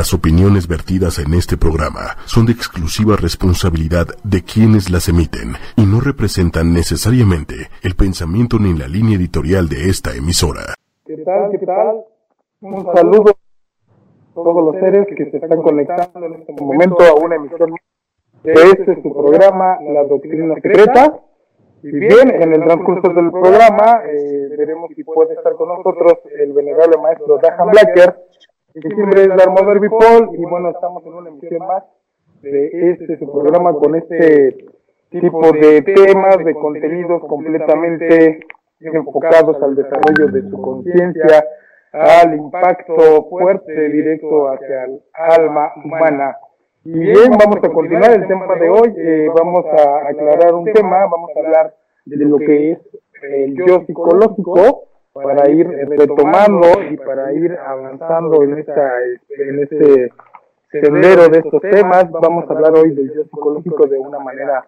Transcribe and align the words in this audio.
Las 0.00 0.14
opiniones 0.14 0.66
vertidas 0.66 1.18
en 1.18 1.34
este 1.34 1.58
programa 1.58 2.16
son 2.24 2.46
de 2.46 2.52
exclusiva 2.52 3.16
responsabilidad 3.16 4.06
de 4.24 4.42
quienes 4.42 4.88
las 4.88 5.10
emiten 5.10 5.56
y 5.76 5.84
no 5.84 6.00
representan 6.00 6.72
necesariamente 6.72 7.68
el 7.82 7.94
pensamiento 7.96 8.56
ni 8.58 8.72
la 8.72 8.88
línea 8.88 9.18
editorial 9.18 9.68
de 9.68 9.90
esta 9.90 10.16
emisora. 10.16 10.72
¿Qué 11.04 11.18
tal? 11.18 11.50
¿Qué 11.50 11.66
tal? 11.66 12.00
Un 12.62 12.82
saludo 12.96 13.28
a 13.28 14.34
todos 14.34 14.72
los 14.72 14.80
seres 14.80 15.06
que 15.14 15.30
se 15.30 15.36
están 15.36 15.60
conectando 15.60 16.24
en 16.24 16.32
este 16.32 16.52
momento 16.54 16.96
a 17.04 17.12
una 17.22 17.36
emisión 17.36 17.74
de 18.42 18.52
este 18.54 19.02
su 19.02 19.12
programa, 19.12 19.76
La 19.82 20.04
Doctrina 20.04 20.54
Secreta. 20.54 21.20
Y 21.82 21.90
bien, 21.92 22.30
en 22.40 22.54
el 22.54 22.64
transcurso 22.64 23.12
del 23.12 23.30
programa 23.30 24.00
eh, 24.06 24.48
veremos 24.56 24.92
si 24.96 25.04
puede 25.04 25.34
estar 25.34 25.52
con 25.56 25.68
nosotros 25.68 26.14
el 26.38 26.54
venerable 26.54 26.96
maestro 27.02 27.36
Dahan 27.36 27.68
Blacker, 27.68 28.16
que 28.74 28.88
siempre 28.88 29.22
es 29.22 29.28
Darmo 29.28 29.56
Paul, 29.56 30.30
y 30.38 30.44
bueno, 30.44 30.70
estamos 30.70 31.04
en 31.04 31.14
una 31.14 31.30
emisión 31.30 31.66
más 31.66 31.84
de 32.42 32.90
este 32.92 33.18
su 33.18 33.30
programa 33.30 33.72
con 33.74 33.94
este 33.94 34.66
tipo 35.10 35.52
de 35.52 35.82
temas, 35.82 36.38
de 36.44 36.54
contenidos 36.54 37.22
completamente 37.26 38.40
enfocados 38.80 39.60
al 39.62 39.74
desarrollo 39.76 40.32
de 40.32 40.48
su 40.48 40.60
conciencia, 40.60 41.44
al 41.92 42.34
impacto 42.34 43.26
fuerte 43.28 43.88
directo 43.88 44.48
hacia 44.48 44.84
el 44.84 45.02
alma 45.12 45.72
humana. 45.84 46.36
Y 46.84 46.98
bien, 46.98 47.32
vamos 47.38 47.58
a 47.62 47.68
continuar 47.68 48.12
el 48.12 48.26
tema 48.26 48.54
de 48.54 48.70
hoy. 48.70 48.94
Eh, 48.96 49.28
vamos 49.36 49.66
a 49.66 50.08
aclarar 50.08 50.54
un 50.54 50.64
tema, 50.72 51.06
vamos 51.10 51.30
a 51.36 51.40
hablar 51.40 51.74
de 52.06 52.24
lo 52.24 52.38
que 52.38 52.72
es 52.72 52.78
el 53.22 53.54
yo 53.66 53.84
psicológico 53.86 54.89
para 55.12 55.50
ir 55.50 55.66
retomando 55.68 56.68
y 56.90 56.96
para 56.96 57.32
ir 57.32 57.56
avanzando 57.58 58.42
en 58.44 58.58
esta 58.58 58.92
en 59.38 59.62
este 59.62 60.12
sendero 60.70 61.28
de 61.28 61.38
estos 61.38 61.60
temas. 61.62 62.10
Vamos 62.10 62.48
a 62.48 62.52
hablar 62.52 62.72
hoy 62.76 62.94
del 62.94 63.12
yo 63.14 63.24
psicológico 63.24 63.86
de 63.86 63.98
una 63.98 64.18
manera 64.18 64.66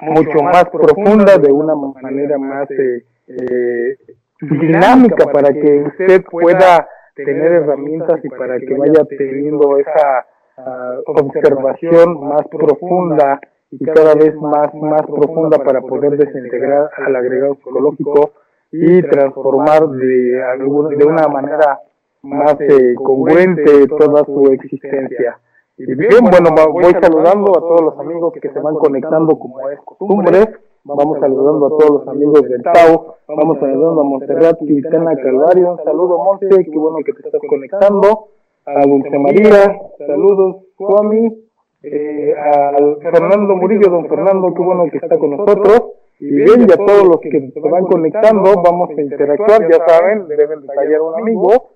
mucho 0.00 0.42
más 0.42 0.64
profunda, 0.70 1.38
de 1.38 1.52
una 1.52 1.74
manera 1.74 2.38
más 2.38 2.70
eh, 2.70 3.04
eh, 3.28 3.96
dinámica 4.40 5.26
para 5.26 5.52
que 5.52 5.84
usted 5.86 6.24
pueda 6.24 6.88
tener 7.14 7.52
herramientas 7.52 8.24
y 8.24 8.28
para 8.28 8.58
que 8.58 8.74
vaya 8.74 9.04
teniendo 9.04 9.78
esa 9.78 10.26
Ah, 10.54 10.98
observación 11.06 12.28
más 12.28 12.46
profunda 12.48 13.40
y 13.70 13.82
cada 13.86 14.14
vez 14.14 14.34
más, 14.34 14.72
más 14.74 15.00
profunda 15.06 15.56
para 15.64 15.80
poder 15.80 16.18
desintegrar 16.18 16.90
al 16.94 17.16
agregado 17.16 17.54
psicológico 17.54 18.32
y 18.72 19.02
transformar 19.02 19.88
de, 19.88 20.42
alguna, 20.42 20.96
de 20.96 21.04
una 21.04 21.28
manera 21.28 21.80
más 22.22 22.56
eh, 22.60 22.94
congruente 22.94 23.86
toda 23.86 24.24
su 24.24 24.46
existencia. 24.52 25.38
Y 25.76 25.94
bien, 25.94 26.20
bueno, 26.22 26.50
voy 26.72 26.92
saludando 27.00 27.50
a 27.56 27.60
todos 27.60 27.80
los 27.82 27.98
amigos 27.98 28.32
que 28.40 28.48
se 28.48 28.60
van 28.60 28.74
conectando 28.76 29.38
como 29.38 29.68
es 29.70 29.78
costumbre. 29.80 30.48
Vamos 30.84 31.18
saludando 31.20 31.66
a 31.66 31.68
todos 31.70 31.90
los 31.90 32.08
amigos 32.08 32.42
del 32.42 32.62
Tao. 32.62 33.16
Vamos 33.28 33.58
saludando 33.60 34.00
a 34.00 34.04
Montserrat 34.04 34.58
Quintana 34.58 35.14
Calvario. 35.16 35.72
Un 35.72 35.84
saludo, 35.84 36.18
Monte. 36.18 36.48
Qué 36.48 36.78
bueno 36.78 36.98
que 37.04 37.12
te 37.12 37.26
estás 37.26 37.40
conectando 37.48 38.28
a 38.64 38.86
Dulce 38.86 39.18
María, 39.18 39.80
saludos, 39.98 40.56
Juami, 40.76 41.36
eh, 41.82 42.34
a 42.38 42.72
Fernando 43.00 43.56
Murillo, 43.56 43.90
don 43.90 44.08
Fernando, 44.08 44.54
qué 44.54 44.62
bueno 44.62 44.84
que 44.90 44.98
está 44.98 45.18
con 45.18 45.30
nosotros. 45.36 45.82
Y 46.22 46.30
bien, 46.30 46.68
ya 46.68 46.76
todos 46.76 47.02
los 47.02 47.18
que 47.18 47.50
se 47.52 47.60
van 47.68 47.84
conectando, 47.84 48.62
vamos 48.62 48.90
a 48.96 49.00
interactuar, 49.00 49.68
ya 49.68 49.84
saben, 49.88 50.28
deben 50.28 50.60
detallar 50.60 51.00
un 51.00 51.20
amigo. 51.20 51.70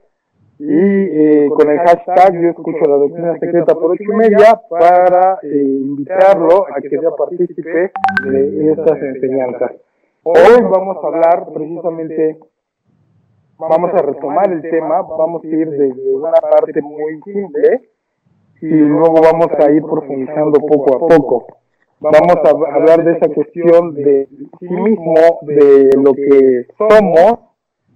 Y 0.61 0.69
eh, 0.70 1.48
con 1.50 1.69
el 1.69 1.78
hashtag 1.78 2.41
yo 2.41 2.48
escucho 2.50 2.78
la 2.89 2.97
doctrina 2.97 3.36
secreta 3.41 3.74
por 3.74 3.91
ocho 3.91 4.05
y 4.05 4.14
media 4.14 4.61
para 4.70 5.41
eh, 5.42 5.48
invitarlo 5.52 6.64
a 6.72 6.80
que 6.80 6.89
sea 6.89 7.11
partícipe 7.11 7.91
de 8.24 8.70
estas 8.70 9.02
enseñanzas. 9.02 9.72
Hoy 10.22 10.62
vamos 10.62 10.96
a 11.02 11.06
hablar 11.08 11.48
precisamente 11.52 12.39
vamos 13.58 13.90
a 13.95 14.02
retomar 14.02 14.52
el 14.52 14.62
tema, 14.62 15.02
vamos 15.02 15.42
a 15.42 15.48
ir 15.48 15.70
desde 15.70 16.14
una 16.14 16.30
parte 16.30 16.80
muy 16.83 17.20
simple 17.23 17.80
y 18.61 18.67
luego 18.67 19.20
vamos 19.23 19.48
a 19.58 19.73
ir 19.73 19.83
profundizando 19.83 20.61
poco 20.61 20.95
a 20.95 20.98
poco. 21.01 21.46
Vamos 22.12 22.36
a 22.44 22.74
hablar 22.74 23.05
de 23.05 23.12
esa 23.12 23.28
cuestión 23.28 23.94
de 23.94 24.27
sí 24.61 24.68
mismo, 24.68 25.14
de 25.42 25.90
lo 25.96 26.12
que 26.12 26.67
somos, 26.78 27.39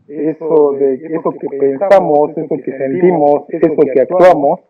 eso 0.08 0.72
de 0.72 0.94
eso 0.94 1.30
que 1.32 1.48
pensamos, 1.58 2.30
eso 2.36 2.56
que 2.64 2.76
sentimos, 2.76 3.44
eso 3.48 3.76
que 3.76 4.00
actuamos, 4.00 4.60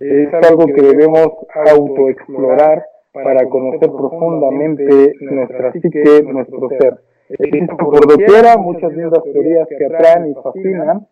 es 0.00 0.34
algo 0.34 0.66
que 0.66 0.82
debemos 0.82 1.28
autoexplorar 1.54 2.84
para 3.12 3.48
conocer 3.48 3.90
profundamente 3.90 5.14
nuestra 5.20 5.72
psique, 5.72 6.22
nuestro 6.22 6.68
ser. 6.80 6.98
Existen 7.28 7.76
por 7.76 8.06
doquiera 8.06 8.56
muchas 8.58 8.92
lindas 8.92 9.22
teorías 9.22 9.66
que 9.68 9.86
atraen 9.86 10.30
y 10.30 10.34
fascinan, 10.34 11.06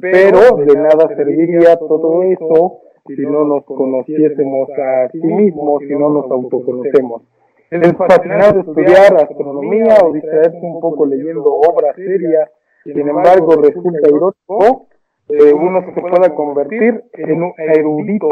pero 0.00 0.56
de 0.56 0.74
nada 0.74 1.08
serviría 1.14 1.76
todo 1.76 2.22
eso 2.22 2.80
si 3.06 3.22
no 3.22 3.44
nos 3.44 3.64
conociésemos 3.64 4.68
a 4.70 5.08
sí 5.10 5.18
mismos, 5.18 5.82
si 5.86 5.94
no 5.94 6.10
nos 6.10 6.30
autoconocemos. 6.30 7.22
Es 7.70 7.92
fascinante 7.96 8.60
estudiar 8.60 9.14
astronomía 9.14 9.96
o 10.04 10.12
distraerse 10.12 10.58
un 10.60 10.80
poco 10.80 11.06
leyendo 11.06 11.44
obras 11.44 11.94
serias, 11.94 12.50
sin 12.84 13.08
embargo 13.08 13.54
resulta 13.62 14.08
irónico 14.08 14.86
que 15.28 15.52
uno 15.52 15.80
se 15.82 16.00
pueda 16.00 16.34
convertir 16.34 17.04
en 17.12 17.42
un 17.42 17.52
erudito 17.56 18.28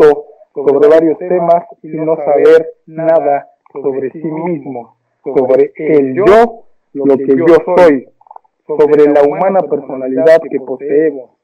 sobre 0.55 0.89
varios 0.89 1.19
temas 1.19 1.65
y 1.83 1.89
no 1.89 2.17
saber 2.17 2.75
nada 2.87 3.49
sobre 3.73 4.11
sí 4.11 4.25
mismo, 4.25 4.97
sobre 5.23 5.73
el 5.77 6.15
yo 6.15 6.65
lo 6.95 7.17
que 7.17 7.37
yo 7.37 7.47
soy, 7.65 8.09
sobre 8.67 9.13
la 9.13 9.23
humana 9.23 9.61
personalidad 9.61 10.41
que 10.51 10.59
poseemos. 10.59 11.38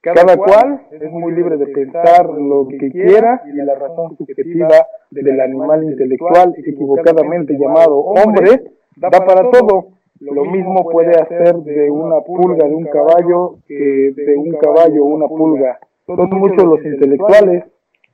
Cada 0.00 0.36
cual 0.36 0.86
es 0.90 1.10
muy 1.10 1.32
libre 1.32 1.56
de 1.56 1.66
pensar 1.66 2.26
lo 2.26 2.68
que 2.68 2.90
quiera 2.90 3.42
y 3.46 3.56
la 3.56 3.74
razón 3.74 4.16
subjetiva 4.16 4.86
del 5.10 5.40
animal 5.40 5.84
intelectual 5.84 6.54
equivocadamente 6.56 7.58
llamado 7.58 7.98
hombre 7.98 8.62
da 8.96 9.10
para 9.10 9.50
todo. 9.50 9.88
Lo 10.20 10.44
mismo 10.44 10.88
puede 10.90 11.12
hacer 11.20 11.56
de 11.56 11.90
una 11.90 12.20
pulga 12.20 12.66
de 12.66 12.74
un 12.74 12.84
caballo 12.86 13.56
que 13.66 14.12
de 14.16 14.36
un 14.36 14.52
caballo 14.52 15.04
una 15.04 15.28
pulga. 15.28 15.78
Son 16.06 16.30
muchos 16.30 16.64
los 16.64 16.84
intelectuales 16.84 17.64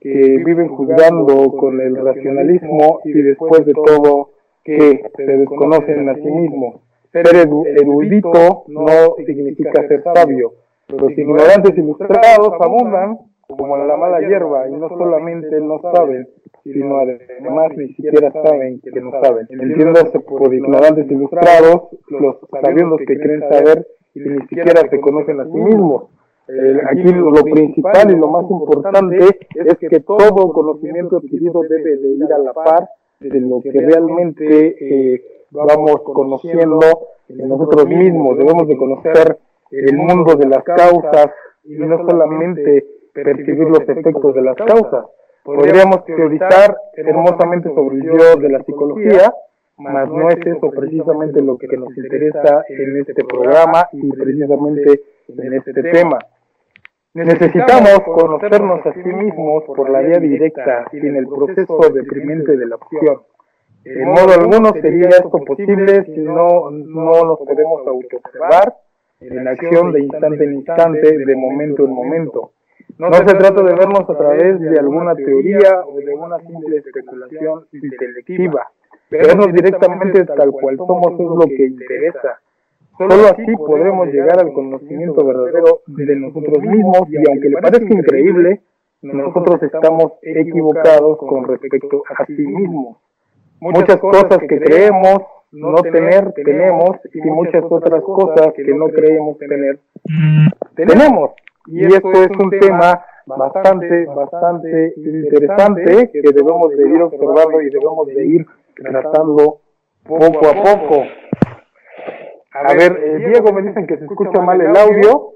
que 0.01 0.43
viven 0.45 0.69
juzgando 0.69 1.51
con 1.53 1.81
el 1.81 1.97
racionalismo 1.97 3.01
y 3.05 3.13
después 3.13 3.65
de 3.65 3.73
todo 3.73 4.31
que 4.65 5.03
se 5.17 5.23
desconocen 5.23 6.09
a 6.09 6.15
sí 6.15 6.31
mismos. 6.31 6.81
Ser 7.13 7.25
erudito 7.37 8.65
no 8.69 9.15
significa 9.25 9.87
ser 9.87 10.03
sabio. 10.03 10.53
Los 10.89 11.19
ignorantes 11.19 11.77
ilustrados 11.77 12.53
abundan 12.61 13.19
como 13.49 13.77
la 13.77 13.97
mala 13.97 14.21
hierba 14.21 14.69
y 14.69 14.73
no 14.73 14.89
solamente 14.89 15.61
no 15.61 15.81
saben, 15.81 16.29
sino 16.63 16.99
además 16.99 17.73
ni 17.77 17.89
siquiera 17.89 18.33
saben 18.33 18.81
que 18.81 19.01
no 19.01 19.11
saben. 19.23 19.47
Entiéndase 19.51 20.21
por 20.21 20.53
ignorantes 20.53 21.11
ilustrados, 21.11 21.89
los 22.09 22.37
sabios 22.63 22.99
que 23.07 23.19
creen 23.19 23.41
saber 23.41 23.87
y 24.15 24.21
ni 24.21 24.41
siquiera 24.47 24.83
se 24.89 25.01
conocen 25.01 25.41
a 25.41 25.45
sí 25.45 25.59
mismos. 25.59 26.05
aquí 26.91 27.13
lo 27.13 27.43
principal 27.43 28.11
y 28.11 28.17
lo 28.17 28.29
más 28.29 28.51
importante 28.51 29.19
es 29.55 29.79
que 29.79 30.01
todo 30.01 30.53
conocimiento 30.53 31.19
adquirido 31.19 31.63
debe 31.63 31.97
de 31.97 32.09
ir 32.09 32.33
a 32.33 32.39
la 32.39 32.53
par 32.53 32.89
de 33.21 33.41
lo 33.41 33.61
que 33.61 33.73
realmente 33.73 35.15
eh, 35.15 35.23
vamos 35.51 36.03
conociendo 36.03 36.81
en 37.29 37.49
nosotros 37.49 37.87
mismos. 37.87 38.37
Debemos 38.39 38.69
de 38.69 38.77
conocer 38.77 39.39
el 39.79 39.97
mundo 39.97 40.35
de 40.37 40.47
las 40.47 40.63
causas 40.65 41.31
y 41.65 41.75
no 41.79 41.99
solamente 42.07 42.85
percibir 43.13 43.69
los 43.69 43.81
efectos 43.81 44.35
de 44.35 44.43
las 44.43 44.57
causas. 44.57 45.07
Podríamos 45.45 46.05
teorizar 46.05 46.77
hermosamente 46.95 47.69
sobre 47.75 47.97
el 47.97 48.03
yo 48.03 48.37
de 48.37 48.49
la 48.49 48.63
psicología, 48.65 49.33
mas 49.77 50.09
no 50.09 50.29
es 50.29 50.39
eso 50.47 50.71
precisamente 50.71 51.43
lo 51.43 51.59
que 51.59 51.77
nos 51.77 51.97
interesa 51.97 52.65
en 52.69 52.97
este 52.99 53.25
programa 53.25 53.89
y 53.93 54.11
precisamente 54.11 55.03
en 55.29 55.53
este 55.55 55.83
tema. 55.83 56.19
Necesitamos 57.15 58.01
conocernos 58.05 58.85
a 58.87 58.93
sí 58.93 59.09
mismos 59.09 59.65
por 59.65 59.89
la 59.91 60.01
vía 60.01 60.19
directa, 60.19 60.87
sin 60.91 61.15
el 61.15 61.29
proceso 61.29 61.79
deprimente 61.93 62.57
de 62.57 62.67
la 62.67 62.77
opción. 62.77 63.23
En 63.85 64.09
modo 64.09 64.33
alguno 64.33 64.73
sería 64.73 65.09
esto 65.09 65.39
posible 65.47 66.05
si 66.07 66.21
no, 66.23 66.71
no 66.71 67.25
nos 67.25 67.39
podemos 67.39 67.87
autoobservar 67.87 68.75
en 69.31 69.49
acción 69.49 69.93
de 69.93 70.01
instante 70.01 70.45
en 70.45 70.55
instante, 70.55 71.19
de 71.19 71.37
momento 71.37 71.85
en 71.85 71.91
momento. 71.91 72.51
No 72.99 73.13
se 73.13 73.25
trata 73.25 73.63
de 73.63 73.75
vernos 73.75 74.09
a 74.09 74.17
través 74.17 74.61
de 74.61 74.79
alguna 74.79 75.15
teoría 75.15 75.85
o 75.85 75.97
de 75.97 76.15
una 76.15 76.39
simple 76.39 76.77
especulación 76.77 77.67
intelectiva. 77.73 78.71
Vernos 79.11 79.53
directamente 79.53 80.25
tal 80.25 80.51
cual 80.53 80.77
somos 80.77 81.13
es 81.13 81.19
lo 81.19 81.47
que 81.47 81.67
interesa. 81.67 82.39
Solo 82.97 83.15
así 83.27 83.57
podremos 83.57 84.07
llegar 84.09 84.39
al 84.39 84.53
conocimiento 84.53 85.27
verdadero 85.27 85.81
de 85.87 86.17
nosotros 86.17 86.63
mismos 86.63 87.09
y 87.09 87.17
aunque 87.29 87.49
le 87.49 87.57
parezca 87.61 87.93
increíble, 87.93 88.61
nosotros 89.03 89.61
estamos 89.63 90.13
equivocados 90.23 91.19
con 91.19 91.49
respecto 91.49 92.05
a 92.17 92.25
sí 92.27 92.47
mismos. 92.47 92.97
Muchas 93.61 93.97
cosas 93.97 94.39
que 94.49 94.59
creemos 94.61 95.19
no 95.55 95.83
tener, 95.83 96.33
tenemos, 96.33 96.99
y 97.13 97.21
muchas 97.21 97.65
otras 97.69 98.03
cosas 98.03 98.53
que 98.55 98.75
no 98.75 98.89
creemos 98.89 99.39
tener, 99.39 99.79
tenemos. 100.75 101.31
Y 101.67 101.87
esto 101.87 102.13
es 102.13 102.31
un 102.39 102.51
tema 102.51 103.05
bastante, 103.27 104.05
bastante 104.07 104.95
interesante 104.97 106.11
que 106.13 106.33
debemos 106.33 106.69
de 106.71 106.89
ir 106.89 107.03
observando 107.03 107.61
y 107.63 107.71
debemos 107.71 108.07
de 108.07 108.27
ir 108.27 108.47
tratando 108.77 109.61
poco 110.07 110.49
a 110.49 110.63
poco. 110.63 111.03
A 112.53 112.75
ver, 112.75 113.01
eh, 113.03 113.17
Diego, 113.19 113.53
me 113.53 113.63
dicen 113.63 113.87
que 113.87 113.97
se 113.97 114.05
escucha 114.05 114.41
mal 114.41 114.61
el 114.61 114.77
audio, 114.77 115.33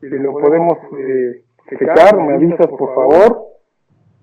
si 0.00 0.08
lo 0.08 0.32
podemos 0.32 0.78
eh, 0.98 1.44
checar, 1.70 2.16
me 2.16 2.34
avisas 2.34 2.66
por 2.66 2.94
favor. 2.94 3.46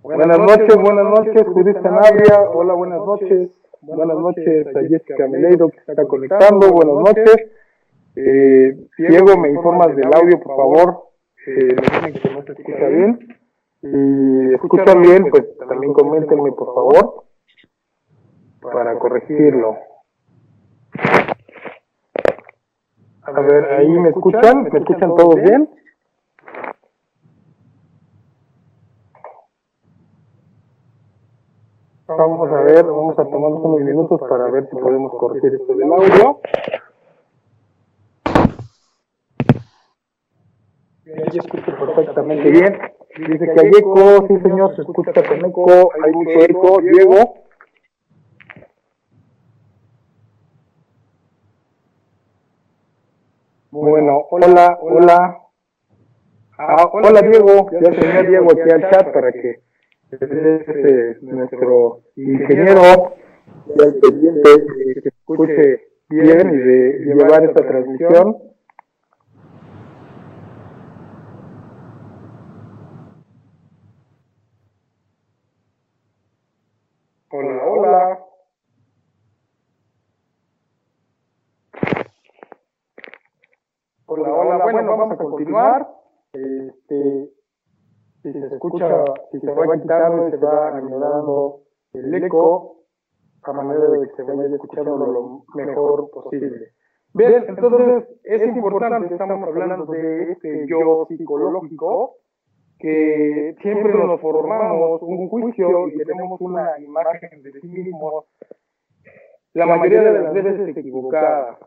Buenas 0.02 0.40
noches, 0.40 0.76
buenas 0.76 1.06
noches, 1.06 1.44
Judith 1.48 1.82
Sanabria, 1.82 2.42
hola, 2.54 2.74
buenas 2.74 3.00
noches. 3.00 3.50
Buenas 3.82 4.18
noches 4.18 4.68
a 4.76 4.80
Jessica 4.82 5.28
Meleiro 5.28 5.70
que 5.70 5.78
está 5.78 6.06
conectando, 6.06 6.70
buenas 6.70 7.16
noches. 7.16 7.52
Eh, 8.16 8.78
Diego, 8.98 9.38
me 9.38 9.50
informas 9.52 9.96
del 9.96 10.14
audio, 10.14 10.38
por 10.42 10.56
favor. 10.58 11.04
Eh, 11.48 11.76
me 11.76 12.08
dicen 12.12 12.22
que 12.22 12.30
no 12.30 12.44
se 12.44 12.52
escucha 12.52 12.88
bien. 12.88 13.38
Y 13.82 14.54
escuchan 14.54 15.02
bien, 15.02 15.30
pues 15.30 15.58
también 15.58 15.94
coméntenme, 15.94 16.52
por 16.52 16.76
favor, 16.76 17.24
para 18.62 19.00
corregirlo. 19.00 19.78
A 23.22 23.42
ver, 23.42 23.66
ahí 23.66 23.88
me 23.88 24.10
escuchan, 24.10 24.64
¿me 24.64 24.80
escuchan 24.80 25.16
todos 25.16 25.36
bien? 25.36 25.70
Vamos 32.18 32.52
a 32.52 32.62
ver, 32.62 32.84
vamos 32.86 33.20
a 33.20 33.24
tomarnos 33.24 33.62
unos 33.62 33.82
minutos 33.82 34.20
para 34.28 34.50
ver 34.50 34.68
si 34.68 34.76
podemos 34.76 35.14
corregir 35.14 35.54
esto 35.54 35.76
del 35.76 35.94
audio. 35.94 36.40
Ahí 41.06 41.38
escucho 41.38 41.72
perfectamente 41.78 42.50
bien. 42.50 42.80
Dice 43.28 43.46
que 43.54 43.62
hay 43.62 43.68
eco, 43.78 44.28
sí 44.28 44.40
señor, 44.40 44.76
se 44.76 44.82
escucha 44.82 45.14
con 45.14 45.46
eco, 45.46 45.92
hay 46.04 46.12
mucho 46.12 46.40
eco. 46.40 46.82
Diego. 46.82 47.34
Bueno, 53.70 54.26
hola, 54.32 54.80
hola. 54.82 55.38
Ah, 56.58 56.90
hola 56.92 57.22
Diego, 57.22 57.70
ya 57.72 57.92
tenía 57.92 58.24
Diego 58.24 58.48
aquí 58.52 58.72
al 58.72 58.90
chat 58.90 59.14
para 59.14 59.32
que 59.32 59.69
es 60.12 61.22
nuestro 61.22 62.02
ingeniero 62.16 63.14
del 63.76 64.00
pendiente 64.00 64.66
que 65.04 65.10
escuche 65.10 65.88
bien 66.10 66.50
y 66.50 66.58
de 66.58 67.00
llevar 67.06 67.44
esta 67.44 67.68
transmisión. 67.68 68.38
Hola, 77.32 77.64
hola. 77.68 78.20
Hola, 84.08 84.34
hola. 84.34 84.64
Bueno, 84.64 84.98
vamos 84.98 85.12
a 85.12 85.18
continuar. 85.18 85.88
Este, 86.34 87.30
si 88.22 88.32
se 88.32 88.46
escucha, 88.48 89.04
si 89.32 89.40
se 89.40 89.52
va 89.52 89.80
quitando 89.80 90.28
y 90.28 90.32
se 90.32 90.38
va 90.38 90.78
eliminando 90.78 91.62
el 91.94 92.14
eco 92.14 92.78
a 93.44 93.54
manera 93.54 93.90
de 93.90 94.08
que 94.08 94.16
se 94.16 94.24
vaya 94.24 94.54
escuchando 94.54 94.98
lo 94.98 95.44
mejor 95.56 96.10
posible. 96.12 96.74
Bien, 97.14 97.44
entonces 97.48 98.08
es 98.24 98.42
importante, 98.56 99.14
estamos 99.14 99.48
hablando 99.48 99.86
de 99.86 100.32
este 100.32 100.68
yo 100.68 101.06
psicológico, 101.08 102.18
que 102.78 103.56
siempre 103.62 103.94
nos 103.94 104.22
formamos 104.22 105.02
un 105.02 105.28
juicio 105.28 105.88
y 105.88 105.98
tenemos 105.98 106.40
una 106.40 106.80
imagen 106.80 107.42
de 107.42 107.52
sí 107.60 107.68
mismos, 107.68 108.26
la 109.54 109.66
mayoría 109.66 110.04
de 110.04 110.22
las 110.22 110.34
veces 110.34 110.78
equivocada. 110.78 111.58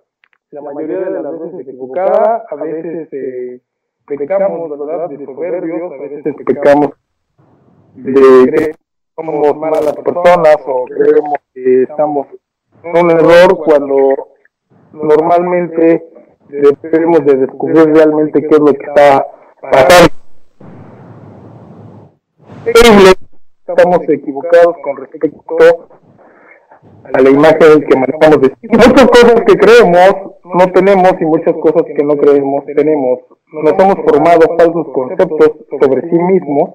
La 0.52 0.60
mayoría 0.60 1.00
de 1.00 1.22
las 1.22 1.40
veces 1.40 1.60
equivocada, 1.60 2.44
a 2.48 2.54
veces 2.56 3.08
eh, 3.12 3.62
pecamos, 4.06 4.70
¿verdad?, 4.70 5.08
de 5.08 5.24
soberbios, 5.24 5.92
a 5.92 5.96
veces 5.96 6.34
pecamos 6.44 6.90
de 7.94 8.12
que 8.52 8.74
somos 9.14 9.56
malas 9.56 9.94
personas 9.96 10.56
o 10.66 10.84
creemos 10.84 11.38
que 11.52 11.82
estamos 11.82 12.26
en 12.82 12.96
un 12.96 13.10
error 13.10 13.58
cuando 13.64 14.28
normalmente 14.92 16.04
debemos 16.48 17.24
de 17.24 17.36
descubrir 17.36 17.84
realmente 17.94 18.40
qué 18.40 18.48
es 18.48 18.58
lo 18.58 18.72
que 18.72 18.86
está 18.86 19.26
pasando. 19.60 20.12
Estamos 23.66 24.08
equivocados 24.08 24.76
con 24.82 24.96
respecto 24.96 25.56
a 27.04 27.20
la 27.20 27.30
imagen 27.30 27.80
que 27.88 27.96
manejamos 27.96 28.38
Muchas 28.62 29.06
cosas 29.06 29.42
que 29.46 29.56
creemos 29.56 30.32
no 30.44 30.72
tenemos 30.72 31.12
y 31.20 31.24
muchas 31.24 31.54
cosas 31.54 31.82
que 31.84 32.04
no 32.04 32.16
creemos 32.16 32.64
tenemos. 32.66 33.20
Nos 33.52 33.72
hemos 33.74 33.96
formado 33.96 34.56
falsos 34.56 34.86
conceptos 34.94 35.52
sobre 35.78 36.08
sí 36.08 36.18
mismos 36.18 36.70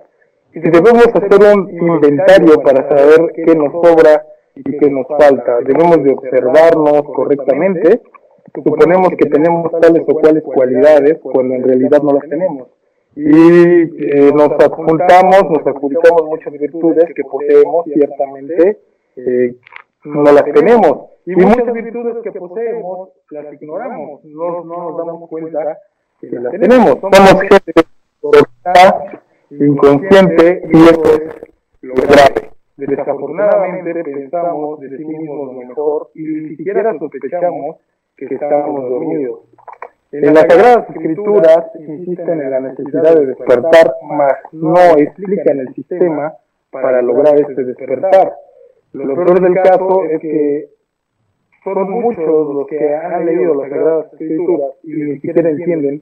y 0.53 0.59
debemos 0.59 1.07
hacer 1.07 1.57
un 1.57 1.69
inventario 1.71 2.61
para 2.61 2.87
saber 2.87 3.31
qué 3.33 3.55
nos 3.55 3.71
sobra 3.73 4.23
y 4.55 4.77
qué 4.77 4.87
nos 4.91 5.07
falta. 5.07 5.57
Debemos 5.61 6.03
de 6.03 6.11
observarnos 6.13 7.01
correctamente. 7.15 8.01
Suponemos 8.53 9.09
que 9.17 9.27
tenemos 9.27 9.71
tales 9.81 10.03
o 10.07 10.13
cuales 10.13 10.43
cualidades 10.43 11.17
cuando 11.19 11.55
en 11.55 11.63
realidad 11.63 11.99
no 12.03 12.13
las 12.13 12.29
tenemos. 12.29 12.67
Y 13.15 13.25
eh, 13.25 14.31
nos 14.35 14.51
adjuntamos, 14.51 15.49
nos 15.49 15.65
adjuntamos 15.65 16.25
muchas 16.27 16.53
virtudes 16.53 17.05
que 17.15 17.23
poseemos 17.23 17.85
ciertamente, 17.85 18.79
eh, 19.15 19.55
no 20.05 20.31
las 20.31 20.43
tenemos. 20.43 21.09
Y 21.25 21.35
muchas 21.35 21.73
virtudes 21.73 22.17
que 22.23 22.31
poseemos 22.33 23.09
las 23.31 23.51
ignoramos, 23.51 24.23
no, 24.25 24.63
no 24.63 24.91
nos 24.91 24.97
damos 24.97 25.27
cuenta 25.27 25.79
que 26.19 26.29
las 26.39 26.51
tenemos. 26.51 26.97
Somos 26.99 27.41
gente 27.41 27.73
inconsciente 29.49 30.61
y 30.71 30.77
eso 30.77 31.03
es 31.03 31.35
lo 31.81 31.93
grave. 31.93 32.51
Desafortunadamente 32.77 34.03
pensamos 34.03 34.79
de 34.79 34.97
sí 34.97 35.05
mismos 35.05 35.53
lo 35.53 35.53
mejor 35.53 36.09
y 36.13 36.21
ni 36.21 36.55
siquiera 36.57 36.97
sospechamos 36.99 37.77
que 38.15 38.25
estamos 38.25 38.89
dormidos. 38.89 39.39
En 40.11 40.33
las 40.33 40.43
Sagradas 40.47 40.89
Escrituras 40.89 41.65
insisten 41.79 42.41
en 42.41 42.51
la 42.51 42.59
necesidad 42.61 43.15
de 43.15 43.25
despertar, 43.25 43.93
mas 44.03 44.33
no 44.53 44.97
explican 44.97 45.59
el 45.59 45.73
sistema 45.73 46.33
para 46.71 47.01
lograr 47.01 47.39
este 47.39 47.63
despertar. 47.63 48.33
Lo 48.93 49.15
peor 49.15 49.41
del 49.41 49.55
caso 49.55 50.03
es 50.05 50.21
que 50.21 50.69
son 51.73 51.91
muchos 51.91 52.53
los 52.53 52.67
que 52.67 52.95
han 52.95 53.25
leído 53.25 53.55
las 53.55 53.69
Sagradas 53.69 54.13
Escrituras 54.13 54.71
y 54.83 54.93
ni 54.93 55.19
siquiera 55.19 55.49
entienden 55.49 56.01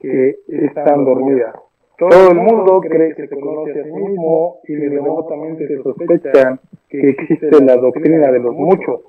que 0.00 0.36
están 0.48 1.04
dormidas. 1.04 1.54
Todo 1.98 2.30
el 2.30 2.36
mundo 2.36 2.80
cree 2.80 3.14
que 3.14 3.28
se 3.28 3.40
conoce 3.40 3.80
a 3.80 3.84
sí 3.84 3.92
mismo 3.92 4.58
y 4.66 4.74
remotamente 4.76 5.68
se 5.68 5.82
sospechan 5.82 6.60
que 6.88 7.10
existe 7.10 7.64
la 7.64 7.76
doctrina 7.76 8.30
de 8.30 8.40
los 8.40 8.54
muchos. 8.54 9.00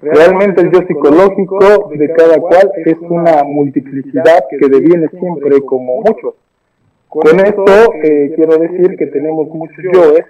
Realmente 0.00 0.62
el 0.62 0.72
yo 0.72 0.80
psicológico 0.86 1.90
de 1.94 2.12
cada 2.12 2.38
cual 2.38 2.72
es 2.84 2.98
una 3.00 3.44
multiplicidad 3.44 4.44
que 4.50 4.68
deviene 4.68 5.08
siempre 5.08 5.60
como 5.62 6.02
muchos. 6.02 6.34
Con 7.08 7.40
esto 7.40 7.64
eh, 8.02 8.32
quiero 8.34 8.56
decir 8.56 8.96
que 8.96 9.06
tenemos 9.06 9.48
muchos 9.48 9.84
yoes 9.92 10.26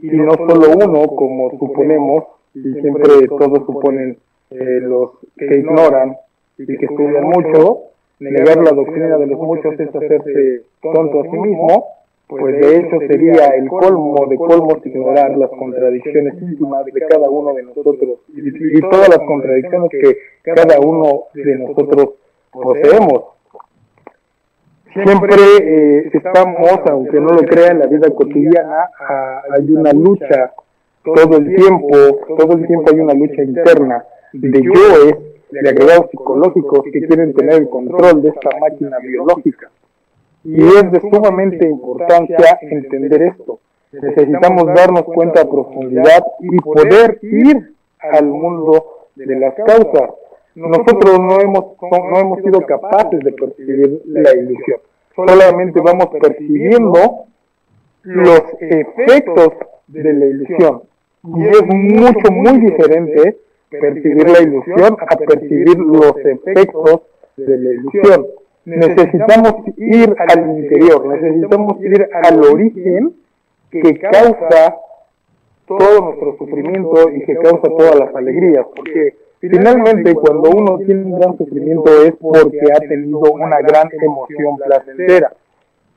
y 0.00 0.16
no 0.16 0.32
solo 0.34 0.74
uno 0.76 1.06
como 1.08 1.50
suponemos 1.58 2.24
y 2.54 2.72
siempre 2.80 3.26
todos 3.28 3.64
suponen 3.66 4.18
eh, 4.50 4.80
los 4.82 5.12
que 5.36 5.56
ignoran 5.56 6.16
y 6.58 6.66
que 6.66 6.84
estudian 6.84 7.24
mucho, 7.24 7.84
negar 8.20 8.58
la 8.58 8.70
doctrina 8.70 9.16
de 9.18 9.26
los 9.26 9.38
muchos 9.38 9.78
es 9.80 9.88
hacerse 9.88 10.62
tonto 10.82 11.20
a 11.20 11.24
sí 11.24 11.38
mismo, 11.38 11.86
pues 12.28 12.60
de 12.60 12.76
hecho 12.76 12.98
sería 13.06 13.46
el 13.56 13.68
colmo 13.68 14.26
de 14.26 14.36
colmos 14.36 14.84
ignorar 14.84 15.36
las 15.36 15.50
contradicciones 15.50 16.40
íntimas 16.40 16.84
de 16.84 16.92
cada 16.92 17.28
uno 17.28 17.52
de 17.54 17.62
nosotros 17.62 17.96
y, 18.28 18.80
todas 18.80 19.08
las 19.08 19.18
contradicciones 19.26 19.90
que 19.90 20.16
cada 20.42 20.80
uno 20.80 21.24
de 21.34 21.56
nosotros 21.56 22.10
poseemos. 22.50 23.24
Siempre 24.92 25.34
eh, 25.62 26.10
estamos, 26.12 26.80
aunque 26.90 27.18
no 27.18 27.28
lo 27.28 27.42
crean, 27.42 27.72
en 27.72 27.78
la 27.78 27.86
vida 27.86 28.10
cotidiana 28.10 28.90
hay 29.50 29.70
una 29.70 29.92
lucha 29.92 30.52
todo 31.04 31.36
el 31.36 31.56
tiempo, 31.56 31.88
todo 32.36 32.52
el 32.56 32.66
tiempo 32.66 32.90
hay 32.92 33.00
una 33.00 33.14
lucha 33.14 33.42
interna 33.42 34.04
de 34.32 34.62
yoes, 34.62 35.16
de 35.50 35.60
agregados 35.60 36.10
psicológicos 36.10 36.80
que 36.92 37.06
quieren 37.06 37.34
tener 37.34 37.62
el 37.62 37.68
control 37.68 38.22
de 38.22 38.30
esta 38.30 38.50
máquina 38.58 38.98
biológica. 38.98 39.70
Y 40.44 40.62
es 40.62 40.90
de 40.90 41.00
sumamente 41.00 41.68
importancia 41.68 42.58
entender 42.62 43.22
esto. 43.22 43.60
Necesitamos 43.92 44.66
darnos 44.74 45.02
cuenta 45.02 45.42
a 45.42 45.44
profundidad 45.44 46.24
y 46.40 46.56
poder 46.58 47.18
ir 47.22 47.74
al 47.98 48.26
mundo 48.26 49.08
de 49.14 49.38
las 49.38 49.54
causas. 49.54 50.10
Nosotros 50.54 51.18
no 51.20 51.40
hemos, 51.40 51.64
no 51.80 52.18
hemos 52.18 52.38
sido 52.42 52.60
capaces 52.60 53.20
de 53.20 53.32
percibir 53.32 54.02
la 54.06 54.34
ilusión. 54.34 54.80
Solamente 55.14 55.80
vamos 55.80 56.06
percibiendo 56.20 57.26
los 58.02 58.42
efectos 58.60 59.48
de 59.88 60.12
la 60.12 60.26
ilusión. 60.26 60.82
Y 61.24 61.46
es 61.46 61.62
mucho, 61.66 62.32
muy 62.32 62.58
diferente 62.58 63.38
percibir 63.70 64.28
la 64.28 64.40
ilusión 64.40 64.96
a 65.08 65.16
percibir 65.16 65.78
los 65.78 66.16
efectos 66.18 67.02
de 67.36 67.58
la 67.58 67.70
ilusión. 67.70 68.26
Necesitamos 68.64 69.54
ir 69.76 70.14
al 70.18 70.58
interior, 70.58 71.06
necesitamos 71.06 71.80
ir 71.80 72.08
al 72.12 72.44
origen 72.44 73.14
que 73.70 73.98
causa 73.98 74.76
todo 75.66 76.00
nuestro 76.06 76.36
sufrimiento 76.38 77.08
y 77.10 77.24
que 77.24 77.36
causa 77.36 77.68
todas 77.68 77.96
las 77.98 78.14
alegrías, 78.14 78.66
porque 78.74 79.16
finalmente 79.40 80.14
cuando 80.14 80.50
uno 80.50 80.78
tiene 80.78 81.04
un 81.04 81.18
gran 81.18 81.38
sufrimiento 81.38 82.02
es 82.04 82.14
porque 82.20 82.60
ha 82.72 82.80
tenido 82.80 83.20
una 83.32 83.60
gran 83.60 83.88
emoción 83.92 84.56
placentera. 84.56 85.32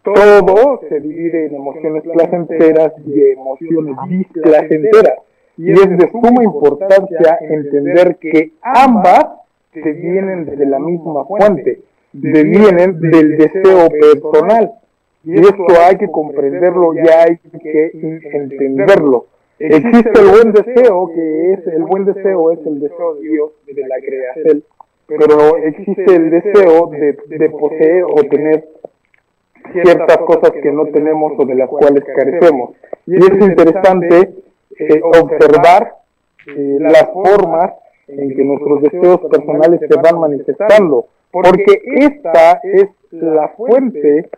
Todo 0.05 0.81
se 0.87 0.99
divide 0.99 1.47
en 1.47 1.55
emociones 1.55 2.03
placenteras 2.03 2.93
y 3.07 3.31
emociones 3.31 3.95
displacenteras. 4.07 5.15
Y 5.57 5.71
es 5.71 5.89
de 5.97 6.11
suma 6.11 6.43
importancia 6.43 7.39
entender 7.41 8.17
que 8.17 8.51
ambas 8.61 9.25
se 9.73 9.91
vienen 9.93 10.45
de 10.45 10.65
la 10.67 10.77
misma 10.77 11.25
fuente, 11.25 11.81
se 12.13 12.43
vienen 12.43 12.99
del 12.99 13.35
deseo 13.35 13.89
personal. 13.89 14.73
Y 15.23 15.39
esto 15.39 15.65
hay 15.83 15.97
que 15.97 16.11
comprenderlo 16.11 16.93
y 16.93 16.99
hay 16.99 17.37
que 17.59 17.91
entenderlo. 18.31 19.25
Existe 19.57 20.11
el 20.19 20.27
buen 20.27 20.51
deseo, 20.51 21.09
que 21.15 21.53
es 21.53 21.67
el 21.67 21.83
buen 21.83 22.05
deseo 22.05 22.51
es 22.51 22.59
el 22.63 22.79
deseo 22.79 23.15
de 23.15 23.27
Dios, 23.27 23.51
de 23.65 23.87
la 23.87 23.95
creación, 24.05 24.63
pero 25.07 25.57
existe 25.57 26.15
el 26.15 26.29
deseo 26.29 26.87
de, 26.87 27.17
de 27.37 27.49
poseer 27.49 28.03
o 28.03 28.21
tener 28.29 28.67
ciertas 29.71 30.17
cosas 30.17 30.51
que 30.51 30.71
no 30.71 30.85
tenemos 30.87 31.33
o 31.37 31.45
de 31.45 31.55
las 31.55 31.69
cuales 31.69 32.03
carecemos. 32.03 32.71
Y 33.05 33.17
es 33.17 33.47
interesante 33.47 34.33
eh, 34.77 35.01
observar 35.03 35.95
eh, 36.47 36.77
las 36.79 37.09
formas 37.11 37.73
en 38.07 38.35
que 38.35 38.43
nuestros 38.43 38.81
deseos 38.81 39.19
personales 39.31 39.79
se 39.79 39.99
van 39.99 40.19
manifestando, 40.19 41.07
porque 41.31 41.81
esta 41.97 42.59
es 42.63 42.87
la 43.11 43.49
fuente 43.49 44.29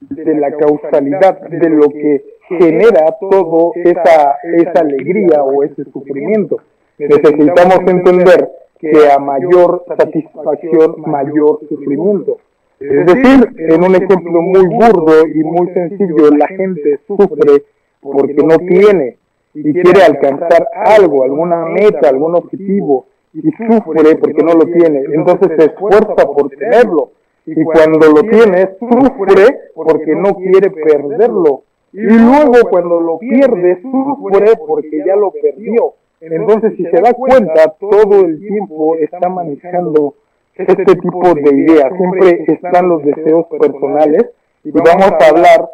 de 0.00 0.34
la 0.34 0.50
causalidad, 0.56 1.40
de 1.40 1.68
lo 1.70 1.88
que 1.88 2.24
genera 2.48 3.16
todo 3.20 3.72
esa, 3.76 4.38
esa 4.42 4.80
alegría 4.80 5.42
o 5.44 5.62
ese 5.62 5.84
sufrimiento. 5.84 6.58
Necesitamos 6.98 7.78
entender 7.86 8.50
que 8.78 9.10
a 9.10 9.18
mayor 9.18 9.84
satisfacción, 9.96 10.96
mayor 11.06 11.60
sufrimiento. 11.68 12.38
Es 12.82 13.06
decir, 13.06 13.54
en 13.56 13.84
un 13.84 13.94
ejemplo 13.94 14.42
muy 14.42 14.66
burdo 14.66 15.26
y 15.26 15.42
muy 15.42 15.68
sencillo, 15.72 16.30
la 16.36 16.48
gente 16.48 17.00
sufre 17.06 17.64
porque 18.00 18.42
no 18.42 18.58
tiene 18.58 19.18
y 19.54 19.72
quiere 19.72 20.02
alcanzar 20.02 20.68
algo, 20.74 21.24
alguna 21.24 21.66
meta, 21.66 22.08
algún 22.08 22.34
objetivo, 22.34 23.06
y 23.34 23.42
sufre 23.52 24.16
porque 24.16 24.42
no 24.42 24.54
lo 24.54 24.64
tiene. 24.66 25.02
Entonces 25.12 25.50
se 25.56 25.64
esfuerza 25.66 26.14
por 26.14 26.48
tenerlo. 26.50 27.10
Y 27.44 27.62
cuando 27.64 27.98
lo 28.08 28.22
tiene, 28.22 28.70
sufre 28.78 29.58
porque 29.74 30.14
no 30.14 30.34
quiere 30.34 30.70
perderlo. 30.70 31.62
Y 31.92 32.00
luego 32.00 32.68
cuando 32.70 33.00
lo 33.00 33.18
pierde, 33.18 33.80
sufre 33.82 34.52
porque 34.66 35.02
ya 35.04 35.16
lo 35.16 35.30
perdió. 35.32 35.94
Entonces, 36.20 36.74
si 36.76 36.84
se 36.84 37.00
da 37.00 37.12
cuenta, 37.14 37.74
todo 37.80 38.24
el 38.24 38.38
tiempo 38.38 38.94
está 38.96 39.28
manejando 39.28 40.14
este 40.54 40.84
tipo 40.96 41.34
de 41.34 41.50
ideas. 41.54 41.92
Siempre 41.96 42.44
están 42.46 42.88
los 42.88 43.02
deseos 43.04 43.46
personales 43.46 44.30
y 44.64 44.70
vamos 44.70 45.12
a 45.12 45.28
hablar 45.28 45.68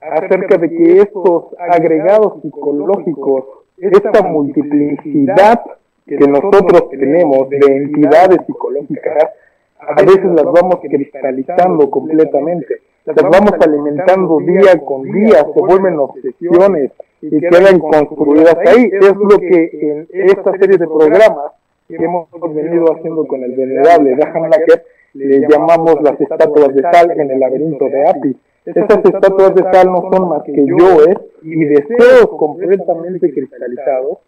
acerca 0.00 0.56
de 0.56 0.68
que 0.70 0.98
estos 1.00 1.44
agregados 1.58 2.40
psicológicos, 2.42 3.44
esta 3.78 4.22
multiplicidad 4.22 5.60
que 6.06 6.26
nosotros 6.26 6.88
tenemos 6.90 7.48
de 7.50 7.58
entidades 7.58 8.38
psicológicas, 8.46 9.30
a 9.78 10.02
veces 10.02 10.24
las 10.24 10.44
vamos 10.44 10.80
cristalizando 10.82 11.90
completamente, 11.90 12.82
las 13.04 13.16
vamos 13.16 13.52
alimentando 13.60 14.38
día 14.40 14.78
con 14.84 15.02
día, 15.02 15.46
se 15.54 15.60
vuelven 15.60 15.98
obsesiones 15.98 16.92
y 17.22 17.40
quedan 17.40 17.78
construidas 17.78 18.56
ahí. 18.66 18.90
Es 18.92 19.14
lo 19.16 19.38
que 19.38 20.06
en 20.12 20.28
esta 20.28 20.52
serie 20.58 20.78
de 20.78 20.86
programas 20.86 21.52
que 21.90 22.04
hemos 22.04 22.28
venido 22.54 22.92
haciendo 22.92 23.26
con 23.26 23.42
el 23.42 23.52
venerable 23.52 24.14
Graham 24.14 24.50
Lacker 24.50 24.84
le 25.14 25.40
llamamos 25.40 26.00
las 26.02 26.20
estatuas 26.20 26.74
de 26.74 26.82
sal 26.82 27.10
en 27.10 27.30
el 27.30 27.40
laberinto 27.40 27.86
de 27.86 28.08
Apis. 28.08 28.36
Estas 28.64 29.04
estatuas 29.04 29.54
de 29.54 29.62
sal 29.72 29.90
no 29.90 30.08
son 30.12 30.28
más 30.28 30.42
que 30.44 30.54
yoes 30.54 31.16
y 31.42 31.64
deseos 31.64 32.28
completamente 32.38 33.32
cristalizados 33.32 34.18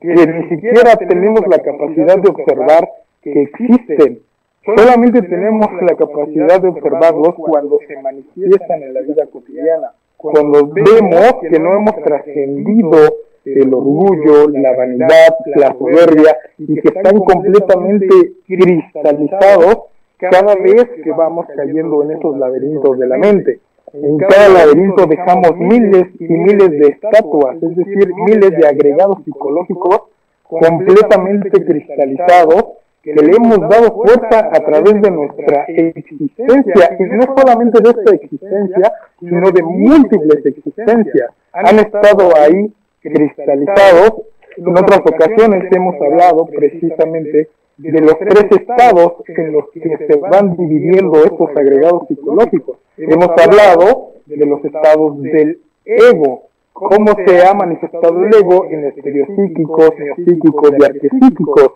que 0.00 0.08
ni 0.08 0.48
siquiera 0.48 0.96
tenemos 0.96 1.40
la 1.46 1.58
capacidad 1.58 2.18
de 2.18 2.28
observar 2.28 2.88
que 3.22 3.42
existen. 3.42 4.20
Solamente 4.64 5.22
tenemos 5.22 5.68
la 5.82 5.94
capacidad 5.94 6.60
de 6.60 6.68
observarlos 6.68 7.34
cuando 7.36 7.78
se 7.86 8.00
manifiestan 8.02 8.82
en 8.82 8.94
la 8.94 9.00
vida 9.02 9.26
cotidiana, 9.26 9.92
cuando 10.16 10.66
vemos 10.66 11.36
que 11.40 11.58
no 11.60 11.76
hemos 11.76 11.96
trascendido 12.02 12.98
el 13.46 13.72
orgullo, 13.72 14.48
la 14.48 14.76
vanidad, 14.76 15.36
la 15.54 15.76
soberbia, 15.78 16.36
y 16.58 16.80
que 16.80 16.88
están 16.88 17.20
completamente 17.20 18.32
cristalizados 18.46 19.84
cada 20.18 20.54
vez 20.56 20.86
que 21.02 21.12
vamos 21.12 21.46
cayendo 21.54 22.02
en 22.02 22.12
esos 22.12 22.36
laberintos 22.38 22.98
de 22.98 23.06
la 23.06 23.18
mente. 23.18 23.60
En 23.92 24.18
cada 24.18 24.48
laberinto 24.48 25.06
dejamos 25.06 25.56
miles 25.56 26.08
y 26.18 26.24
miles 26.24 26.70
de 26.70 26.88
estatuas, 26.88 27.56
es 27.62 27.76
decir, 27.76 28.12
miles 28.26 28.50
de 28.50 28.66
agregados 28.66 29.18
psicológicos 29.24 30.02
completamente 30.42 31.64
cristalizados 31.64 32.64
que 33.02 33.14
le 33.14 33.36
hemos 33.36 33.60
dado 33.60 33.94
fuerza 33.94 34.50
a 34.52 34.60
través 34.60 35.00
de 35.00 35.10
nuestra 35.12 35.64
existencia, 35.68 36.96
y 36.98 37.04
no 37.04 37.36
solamente 37.36 37.80
de 37.80 37.90
esta 37.90 38.14
existencia, 38.16 38.92
sino 39.20 39.50
de 39.52 39.62
múltiples 39.62 40.44
existencias. 40.44 41.30
Han 41.52 41.78
estado 41.78 42.30
ahí 42.36 42.72
cristalizados. 43.12 44.12
En 44.56 44.68
otras 44.70 45.00
ocasiones 45.00 45.64
hemos 45.70 45.94
hablado 46.00 46.46
precisamente 46.46 47.48
de 47.76 48.00
los 48.00 48.18
tres 48.18 48.46
estados 48.50 49.14
en 49.28 49.52
los 49.52 49.68
que 49.70 49.80
se 49.80 50.16
van 50.16 50.56
dividiendo 50.56 51.24
estos 51.24 51.50
agregados 51.54 52.08
psicológicos. 52.08 52.78
Hemos 52.96 53.28
hablado 53.28 54.12
de 54.24 54.46
los 54.46 54.64
estados 54.64 55.22
del 55.22 55.60
ego, 55.84 56.44
cómo 56.72 57.14
se 57.26 57.46
ha 57.46 57.52
manifestado 57.52 58.24
el 58.24 58.34
ego 58.34 58.64
en 58.70 58.84
estereopsíquicos, 58.86 59.90
neopsíquicos 59.98 60.70
y 60.78 60.84
arquepsíquicos. 60.84 61.72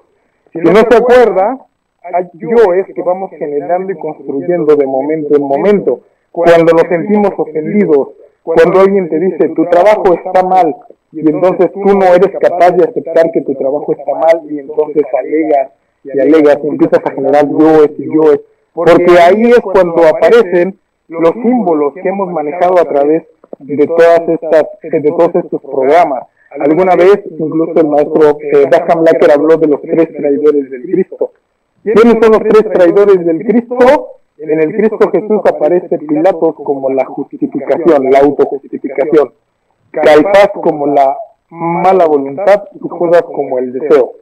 Si 0.53 0.59
no 0.59 0.81
se 0.91 0.97
acuerda, 0.97 1.67
hay 2.03 2.31
yoes 2.33 2.87
que 2.95 3.03
vamos 3.03 3.31
generando 3.39 3.93
y 3.93 3.97
construyendo 3.97 4.75
de 4.77 4.87
momento 4.87 5.37
en 5.37 5.43
momento. 5.43 6.01
Cuando 6.33 6.73
nos 6.73 6.89
sentimos 6.89 7.33
ofendidos, 7.37 8.09
cuando 8.43 8.81
alguien 8.81 9.09
te 9.09 9.19
dice 9.19 9.51
tu 9.51 9.67
trabajo 9.67 10.15
está 10.15 10.43
mal 10.43 10.75
y 11.13 11.21
entonces 11.21 11.73
tú 11.73 11.81
no 11.81 12.05
eres 12.05 12.31
capaz 12.39 12.71
de 12.73 12.85
aceptar 12.85 13.31
que 13.33 13.41
tu 13.43 13.55
trabajo 13.55 13.93
está 13.93 14.13
mal 14.13 14.51
y 14.51 14.61
entonces 14.61 15.03
alegas 15.19 15.73
y 16.05 16.19
alegas 16.19 16.59
y 16.63 16.69
empiezas 16.69 17.01
a 17.05 17.11
generar 17.11 17.49
yoes 17.49 17.91
y 17.99 18.07
yoes, 18.07 18.41
porque 18.73 19.19
ahí 19.19 19.51
es 19.51 19.61
cuando 19.61 20.07
aparecen 20.07 20.79
los 21.09 21.33
símbolos 21.33 21.95
que 21.95 22.09
hemos 22.09 22.31
manejado 22.31 22.79
a 22.79 22.85
través 22.85 23.25
de 23.59 23.87
todas 23.87 24.29
estas, 24.29 24.65
de 24.83 25.03
todos 25.03 25.35
estos 25.35 25.61
programas. 25.61 26.25
Alguna 26.51 26.95
vez 26.97 27.21
incluso 27.39 27.81
el 27.81 27.89
maestro 27.89 28.39
eh, 28.41 28.69
Lacker 28.71 29.31
habló 29.33 29.57
de 29.57 29.67
los 29.67 29.83
tres 29.83 30.09
traidores 30.17 30.71
del 30.71 30.83
Cristo. 30.83 31.33
¿Quiénes 31.83 32.17
son 32.23 32.33
los 32.33 32.41
tres 32.41 32.73
traidores 32.73 33.25
del 33.25 33.45
Cristo? 33.45 33.77
En 34.39 34.61
el 34.61 34.75
Cristo 34.75 35.11
Jesús 35.13 35.41
aparece 35.45 35.99
Pilatos 35.99 36.55
como 36.57 36.91
la 36.91 37.05
justificación, 37.05 38.11
la 38.11 38.21
autojustificación. 38.21 39.33
Caifás 39.91 40.51
como 40.63 40.87
la 40.87 41.17
mala 41.51 42.07
voluntad 42.07 42.65
y 42.75 42.89
Judas 42.89 43.23
como 43.23 43.59
el 43.59 43.73
deseo. 43.73 44.13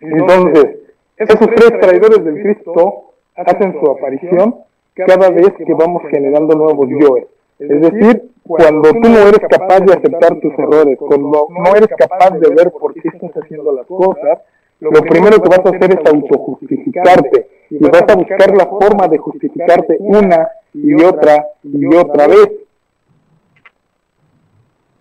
Entonces, 0.00 0.78
esos 1.16 1.38
tres 1.38 1.80
traidores 1.80 2.24
del 2.24 2.42
Cristo 2.42 3.12
hacen 3.36 3.78
su 3.80 3.90
aparición 3.90 4.56
cada 4.94 5.30
vez 5.30 5.52
que 5.52 5.74
vamos 5.74 6.02
generando 6.10 6.54
nuevos 6.54 6.88
yoes. 6.88 7.26
Es 7.58 7.80
decir, 7.80 8.30
cuando 8.46 8.92
tú 8.92 9.08
no 9.08 9.18
eres 9.18 9.40
capaz 9.48 9.80
de 9.80 9.94
aceptar 9.94 10.38
tus 10.40 10.52
errores, 10.58 10.98
cuando 10.98 11.48
no 11.50 11.74
eres 11.74 11.88
capaz 11.96 12.30
de 12.30 12.54
ver 12.54 12.70
por 12.72 12.92
qué 12.94 13.08
estás 13.08 13.30
haciendo 13.42 13.72
las 13.72 13.86
cosas, 13.86 14.40
lo 14.80 14.90
primero 14.90 15.40
que 15.40 15.48
vas 15.48 15.64
a 15.64 15.70
hacer 15.70 15.92
es 15.92 16.12
autojustificarte. 16.12 17.48
Y 17.70 17.78
vas 17.78 18.04
a 18.08 18.14
buscar 18.16 18.54
la 18.54 18.66
forma 18.66 19.08
de 19.08 19.18
justificarte 19.18 19.96
una 19.98 20.48
y 20.74 20.94
otra 21.02 21.46
y 21.62 21.86
otra 21.94 22.26
vez. 22.26 22.50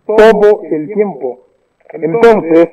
Todo 0.06 0.64
el 0.64 0.94
tiempo. 0.94 1.40
Entonces, 1.92 2.70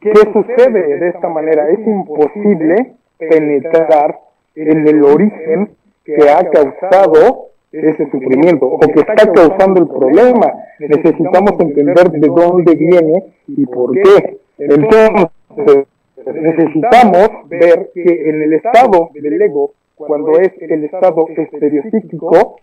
¿qué 0.00 0.12
sucede 0.32 0.98
de 0.98 1.08
esta 1.08 1.28
manera? 1.28 1.68
Es 1.70 1.86
imposible 1.86 2.94
penetrar 3.18 4.20
en 4.54 4.86
el 4.86 5.02
origen 5.04 5.70
que 6.04 6.30
ha 6.30 6.48
causado 6.50 7.48
ese 7.72 8.10
sufrimiento 8.10 8.66
o 8.66 8.78
que 8.78 9.00
está 9.00 9.14
causando 9.14 9.80
el 9.80 9.88
problema. 9.88 10.52
Necesitamos 10.78 11.52
entender 11.60 12.10
de 12.10 12.28
dónde 12.28 12.74
viene 12.74 13.24
y 13.46 13.66
por 13.66 13.92
qué. 13.92 14.38
Entonces, 14.58 15.86
necesitamos 16.34 17.28
ver 17.48 17.90
que 17.94 18.30
en 18.30 18.42
el 18.42 18.52
estado 18.54 19.10
del 19.14 19.42
ego, 19.42 19.72
cuando 19.94 20.38
es 20.38 20.52
el 20.60 20.84
estado 20.84 21.26
estereopsíquico, 21.28 22.56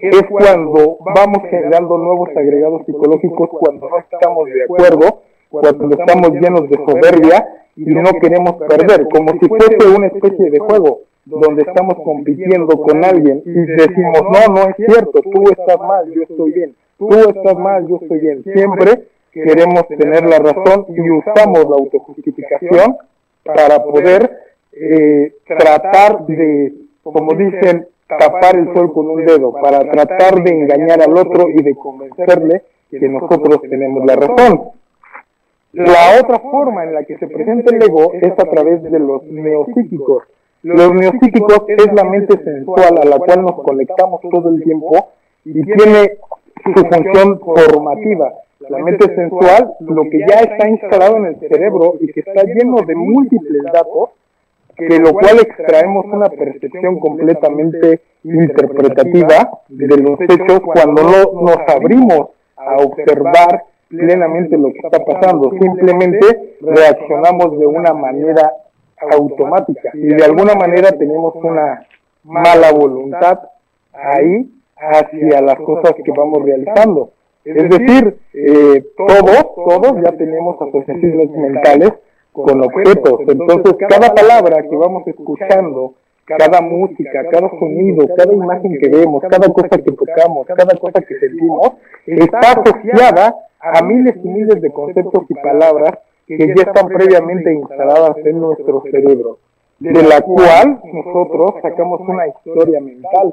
es 0.00 0.22
cuando 0.28 0.98
vamos 1.00 1.42
generando 1.50 1.98
nuevos 1.98 2.28
agregados 2.30 2.84
psicológicos, 2.86 3.48
cuando 3.50 3.88
no 3.88 3.98
estamos 3.98 4.46
de 4.46 4.64
acuerdo, 4.64 5.22
cuando 5.50 5.96
estamos 5.98 6.30
llenos 6.32 6.68
de 6.68 6.76
soberbia 6.76 7.46
y 7.76 7.86
no 7.94 8.10
queremos 8.20 8.56
perder, 8.56 9.08
como 9.08 9.32
si 9.32 9.48
fuese 9.48 9.96
una 9.96 10.08
especie 10.08 10.50
de 10.50 10.58
juego 10.58 11.00
donde 11.24 11.62
estamos 11.62 11.94
compitiendo 12.04 12.66
con 12.66 13.04
alguien 13.04 13.42
y 13.44 13.52
decimos, 13.52 14.22
no, 14.22 14.54
no 14.54 14.68
es 14.68 14.76
cierto, 14.76 15.20
tú 15.20 15.44
estás 15.50 15.78
mal, 15.78 16.10
yo 16.10 16.22
estoy 16.22 16.52
bien, 16.52 16.74
tú 16.98 17.08
estás 17.10 17.56
mal, 17.56 17.86
yo 17.86 17.98
estoy 18.00 18.18
bien. 18.18 18.42
Siempre 18.42 19.04
queremos 19.32 19.86
tener 19.88 20.24
la 20.24 20.38
razón 20.38 20.86
y 20.88 21.10
usamos 21.10 21.68
la 21.68 21.76
autojustificación 21.76 22.96
para 23.44 23.82
poder 23.82 24.38
eh, 24.72 25.34
tratar 25.46 26.26
de, 26.26 26.72
como 27.02 27.34
dicen, 27.34 27.86
tapar 28.08 28.56
el 28.56 28.72
sol 28.72 28.92
con 28.92 29.10
un 29.10 29.24
dedo, 29.24 29.52
para 29.52 29.80
tratar 29.80 30.42
de 30.42 30.50
engañar 30.50 31.02
al 31.02 31.16
otro 31.16 31.48
y 31.48 31.62
de 31.62 31.74
convencerle 31.74 32.62
que 32.90 33.08
nosotros 33.08 33.60
tenemos 33.68 34.04
la 34.06 34.16
razón. 34.16 34.70
La 35.72 36.18
otra 36.20 36.38
forma 36.38 36.84
en 36.84 36.94
la 36.94 37.04
que 37.04 37.18
se 37.18 37.26
presenta 37.26 37.74
el 37.74 37.82
ego 37.82 38.12
es 38.14 38.32
a 38.32 38.50
través 38.50 38.82
de 38.82 38.98
los 38.98 39.22
neopsíquicos. 39.24 40.24
Los 40.62 40.94
neopsíquicos 40.94 41.64
es 41.68 41.92
la 41.92 42.04
mente 42.04 42.42
sensual 42.42 42.98
a 42.98 43.04
la 43.04 43.18
cual 43.18 43.42
nos 43.42 43.62
conectamos 43.62 44.20
todo 44.30 44.48
el 44.48 44.62
tiempo 44.62 45.10
y 45.44 45.62
tiene 45.62 46.18
su 46.64 46.72
función 46.72 47.38
formativa. 47.40 48.32
La 48.68 48.78
mente 48.78 49.14
sensual, 49.14 49.74
lo 49.80 50.02
que 50.04 50.18
ya 50.20 50.40
está 50.40 50.68
instalado 50.68 51.16
en 51.18 51.26
el 51.26 51.38
cerebro 51.38 51.94
y 52.00 52.12
que 52.12 52.20
está 52.20 52.42
lleno 52.42 52.76
de 52.86 52.94
múltiples 52.94 53.62
datos, 53.72 54.10
de 54.78 54.98
lo 55.00 55.12
cual 55.12 55.40
extraemos 55.40 56.06
una 56.06 56.28
percepción 56.28 57.00
completamente 57.00 58.00
interpretativa 58.22 59.50
de 59.68 59.96
los 59.96 60.20
hechos 60.20 60.60
cuando 60.60 61.02
no 61.02 61.42
nos 61.42 61.58
abrimos 61.68 62.28
a 62.56 62.76
observar 62.76 63.64
plenamente 63.88 64.56
lo 64.56 64.72
que 64.72 64.80
está 64.84 65.04
pasando. 65.04 65.50
Simplemente 65.50 66.56
reaccionamos 66.60 67.58
de 67.58 67.66
una 67.66 67.92
manera 67.92 68.52
automática 69.10 69.90
y 69.94 70.08
de 70.08 70.24
alguna 70.24 70.54
manera 70.54 70.92
tenemos 70.92 71.34
una 71.36 71.86
mala 72.24 72.72
voluntad 72.72 73.40
ahí 73.92 74.50
hacia 74.76 75.40
las 75.40 75.56
cosas 75.56 75.94
que 76.04 76.12
vamos 76.12 76.44
realizando. 76.44 77.10
Es 77.44 77.68
decir, 77.70 78.18
eh, 78.34 78.84
todos, 78.96 79.54
todos 79.54 80.02
ya 80.04 80.12
tenemos 80.12 80.60
asociaciones 80.60 81.30
mentales 81.30 81.92
con 82.32 82.62
objetos. 82.62 83.20
Entonces, 83.26 83.74
cada 83.88 84.14
palabra 84.14 84.62
que 84.62 84.76
vamos 84.76 85.06
escuchando, 85.06 85.94
cada 86.24 86.60
música, 86.60 87.24
cada 87.30 87.48
sonido, 87.50 88.06
cada 88.16 88.32
imagen 88.32 88.78
que 88.78 88.88
vemos, 88.88 89.22
cada 89.22 89.48
cosa 89.52 89.78
que 89.78 89.92
tocamos, 89.92 90.46
cada 90.46 90.76
cosa 90.78 91.00
que 91.00 91.18
sentimos, 91.18 91.72
está 92.06 92.52
asociada 92.52 93.34
a 93.60 93.82
miles 93.82 94.16
y 94.22 94.28
miles 94.28 94.60
de 94.60 94.70
conceptos 94.70 95.24
y 95.28 95.34
palabras 95.34 95.98
que 96.26 96.36
ya 96.54 96.62
están 96.62 96.88
previamente 96.88 97.54
instaladas 97.54 98.16
en 98.24 98.40
nuestro 98.40 98.82
cerebro, 98.90 99.38
de 99.78 100.02
la 100.02 100.20
cual 100.20 100.80
nosotros 100.92 101.54
sacamos 101.62 102.00
una 102.06 102.28
historia 102.28 102.80
mental. 102.80 103.32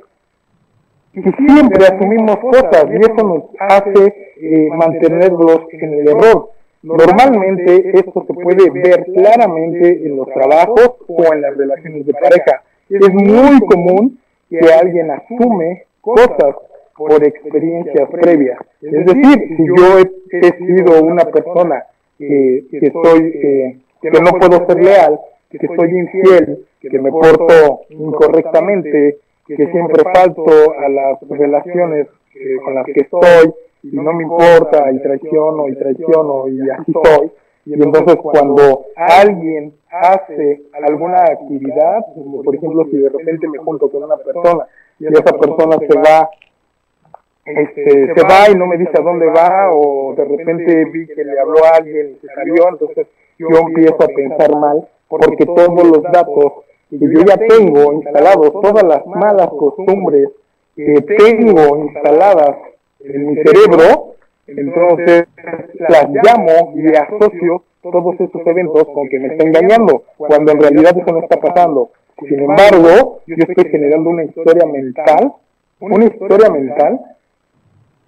Y 1.13 1.21
siempre 1.21 1.85
asumimos 1.85 2.37
cosas 2.37 2.85
y 2.91 2.95
eso 2.97 3.27
nos 3.27 3.43
hace 3.59 4.33
eh, 4.37 4.69
mantenerlos 4.69 5.61
en 5.71 5.93
el 5.93 6.07
error. 6.07 6.49
Normalmente 6.85 7.97
esto 7.97 8.25
se 8.27 8.33
puede 8.33 8.69
ver 8.69 9.05
claramente 9.11 10.05
en 10.05 10.17
los 10.17 10.27
trabajos 10.27 10.97
o 11.07 11.33
en 11.33 11.41
las 11.41 11.57
relaciones 11.57 12.05
de 12.05 12.13
pareja. 12.13 12.61
Es 12.87 13.11
muy 13.11 13.59
común 13.61 14.19
que 14.49 14.59
alguien 14.71 15.09
asume 15.09 15.85
cosas 15.99 16.55
por 16.95 17.23
experiencias 17.23 18.07
previas. 18.09 18.59
Es 18.81 19.05
decir, 19.05 19.57
si 19.57 19.65
yo 19.65 19.99
he, 20.31 20.57
sido 20.57 21.03
una 21.03 21.25
persona 21.25 21.83
que, 22.19 22.65
que 22.69 22.91
soy, 22.91 23.31
eh, 23.33 23.77
que 24.01 24.11
no 24.11 24.31
puedo 24.39 24.67
ser 24.67 24.83
leal, 24.83 25.19
que 25.49 25.67
soy 25.67 25.89
infiel, 25.89 26.65
que 26.79 26.99
me 26.99 27.09
porto 27.09 27.81
incorrectamente, 27.89 29.17
que 29.47 29.55
siempre 29.55 30.03
falto 30.13 30.45
a 30.77 30.87
las 30.87 31.19
relaciones 31.29 32.07
eh, 32.35 32.57
con 32.63 32.75
las 32.75 32.85
que 32.85 33.01
estoy, 33.01 33.53
y 33.91 33.95
no 33.97 34.13
me 34.13 34.23
importa, 34.23 34.91
y 34.91 34.99
traiciono, 34.99 35.67
y 35.67 35.75
traiciono, 35.75 36.47
y 36.47 36.69
así 36.69 36.93
soy. 36.93 37.31
Y 37.65 37.73
entonces 37.73 38.15
cuando 38.17 38.85
alguien 38.95 39.73
hace 39.89 40.63
alguna 40.73 41.23
actividad, 41.23 42.05
por 42.43 42.55
ejemplo, 42.55 42.85
si 42.91 42.97
de 42.97 43.09
repente 43.09 43.47
me 43.47 43.57
junto 43.57 43.89
con 43.89 44.03
una 44.03 44.17
persona 44.17 44.67
y 44.99 45.07
esa 45.07 45.33
persona 45.37 45.77
se 45.79 45.99
va 45.99 46.29
este, 47.45 48.13
se 48.15 48.23
va 48.23 48.49
y 48.51 48.55
no 48.55 48.65
me 48.65 48.77
dice 48.77 48.91
a 48.97 49.03
dónde 49.03 49.27
va, 49.27 49.69
o 49.71 50.15
de 50.15 50.25
repente 50.25 50.85
vi 50.85 51.05
que 51.05 51.23
le 51.23 51.39
habló 51.39 51.63
a 51.63 51.77
alguien 51.77 52.15
y 52.15 52.27
se 52.27 52.33
salió, 52.33 52.69
entonces 52.69 53.07
yo 53.37 53.47
empiezo 53.49 54.03
a 54.03 54.07
pensar 54.07 54.55
mal, 54.55 54.87
porque 55.07 55.45
todos 55.45 55.85
los 55.85 56.01
datos 56.03 56.53
que 56.89 56.97
yo 56.99 57.21
ya 57.21 57.37
tengo 57.37 57.93
instalados, 57.93 58.51
todas 58.51 58.83
las 58.83 59.05
malas 59.05 59.49
costumbres 59.49 60.29
que 60.75 61.01
tengo 61.01 61.77
instaladas 61.77 62.57
en 63.13 63.27
mi 63.27 63.35
cerebro, 63.35 64.15
entonces 64.47 65.25
las 65.89 66.09
llamo 66.09 66.73
y 66.75 66.95
asocio 66.95 67.63
todos 67.81 68.15
esos 68.19 68.41
eventos 68.45 68.85
con 68.93 69.07
que 69.09 69.19
me 69.19 69.27
está 69.27 69.43
engañando, 69.43 70.03
cuando 70.17 70.51
en 70.51 70.59
realidad 70.59 70.97
eso 70.97 71.11
no 71.11 71.21
está 71.21 71.39
pasando. 71.39 71.91
Sin 72.19 72.39
embargo, 72.39 73.21
yo 73.27 73.35
estoy 73.37 73.69
generando 73.69 74.09
una 74.09 74.23
historia 74.23 74.65
mental, 74.65 75.33
una 75.79 76.05
historia 76.05 76.49
mental 76.49 76.99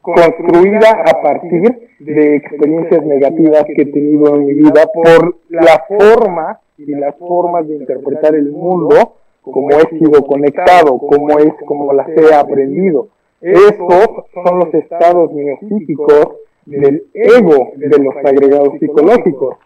construida 0.01 1.03
a 1.05 1.21
partir 1.21 1.89
de 1.99 2.35
experiencias 2.37 3.03
negativas 3.05 3.65
que 3.65 3.81
he 3.81 3.85
tenido 3.85 4.35
en 4.35 4.45
mi 4.45 4.53
vida 4.53 4.89
por 4.93 5.35
la 5.49 5.83
forma 5.87 6.59
y 6.77 6.95
las 6.95 7.15
formas 7.17 7.67
de 7.67 7.75
interpretar 7.75 8.35
el 8.35 8.51
mundo 8.51 9.15
como 9.41 9.69
he 9.71 9.97
sido 9.97 10.25
conectado, 10.25 10.97
como 10.97 11.37
es 11.39 11.53
como 11.65 11.93
las 11.93 12.07
he 12.09 12.33
aprendido. 12.33 13.09
Estos 13.41 14.25
son 14.33 14.59
los 14.59 14.73
estados 14.73 15.31
neopsíquicos 15.31 16.37
del 16.65 17.05
ego 17.13 17.71
de 17.75 17.97
los 17.99 18.15
agregados 18.17 18.73
psicológicos. 18.79 19.57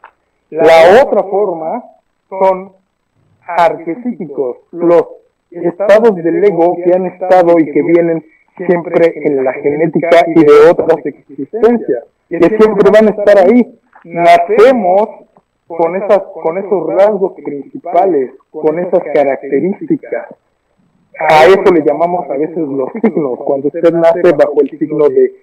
La 0.50 1.04
otra 1.04 1.24
forma 1.24 1.84
son 2.30 2.74
arquepsíquicos, 3.46 4.58
los 4.72 5.04
estados 5.50 6.16
del 6.16 6.44
ego 6.44 6.76
que 6.84 6.94
han 6.94 7.06
estado 7.06 7.58
y 7.60 7.72
que 7.72 7.82
vienen 7.82 8.24
siempre 8.58 9.14
en 9.16 9.44
la 9.44 9.54
genética 9.54 10.26
y 10.28 10.44
de 10.44 10.70
otras 10.70 11.06
existencias, 11.06 12.04
que 12.30 12.40
siempre 12.40 12.92
van 12.92 13.08
a 13.08 13.12
estar 13.12 13.38
ahí. 13.38 13.80
Nacemos 14.04 15.10
con 15.68 15.96
esas 15.96 16.24
con 16.34 16.58
esos 16.58 16.88
rasgos 16.88 17.34
principales, 17.34 18.32
con 18.52 18.80
esas 18.80 19.02
características. 19.14 20.28
A 21.19 21.45
eso 21.45 21.74
le 21.74 21.84
llamamos 21.86 22.30
a 22.30 22.38
veces 22.38 22.58
los 22.58 22.89
signos. 23.02 23.39
Cuando 23.39 23.67
usted 23.67 23.91
nace 23.93 24.32
bajo 24.34 24.62
el 24.62 24.69
signo 24.80 25.10
de 25.10 25.34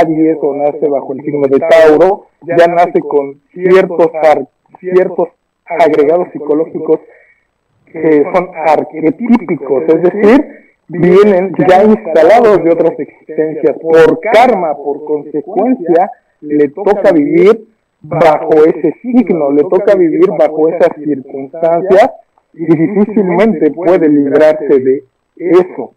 Aries 0.00 0.38
o 0.42 0.54
nace 0.54 0.88
bajo 0.88 1.12
el 1.14 1.22
signo 1.22 1.46
de 1.46 1.58
Tauro, 1.60 2.26
ya 2.42 2.66
nace 2.66 3.00
con 3.00 3.40
ciertos 3.52 4.10
ciertos 4.78 5.28
agregados 5.64 6.28
psicológicos 6.32 7.00
que 7.86 8.24
son 8.34 8.50
arquetípicos, 8.54 9.84
es 9.88 10.02
decir, 10.02 10.46
vienen 10.88 11.52
ya 11.68 11.84
instalados 11.84 12.62
de 12.64 12.70
otras 12.70 12.98
existencias. 12.98 13.76
Por 13.78 14.20
karma, 14.20 14.76
por 14.76 15.04
consecuencia, 15.04 16.10
le 16.40 16.68
toca 16.68 17.12
vivir 17.12 17.66
bajo 18.02 18.64
ese 18.66 18.94
signo, 19.00 19.50
le 19.52 19.62
toca 19.62 19.94
vivir 19.94 20.28
bajo 20.36 20.68
esas 20.68 20.90
circunstancias 20.96 22.10
y 22.54 22.64
difícilmente 22.64 23.70
puede 23.70 24.08
librarse 24.08 24.78
de 24.80 25.04
eso. 25.36 25.92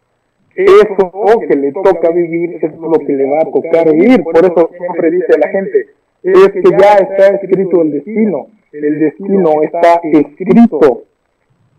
Eso 0.56 1.40
que 1.48 1.56
le 1.56 1.72
toca 1.72 2.10
vivir 2.10 2.58
es 2.62 2.76
lo 2.80 2.94
que 2.94 3.14
le 3.14 3.30
va 3.30 3.42
a 3.42 3.52
tocar 3.52 3.92
vivir. 3.92 4.24
Por 4.24 4.38
eso 4.38 4.70
siempre 4.76 5.12
dice 5.12 5.38
la 5.38 5.50
gente, 5.50 5.86
es 6.24 6.50
que 6.50 6.64
ya 6.64 6.94
está 6.96 7.36
escrito 7.36 7.82
el 7.84 7.92
destino. 7.92 8.48
El 8.72 9.00
destino 9.00 9.62
está 9.62 10.02
escrito 10.04 11.04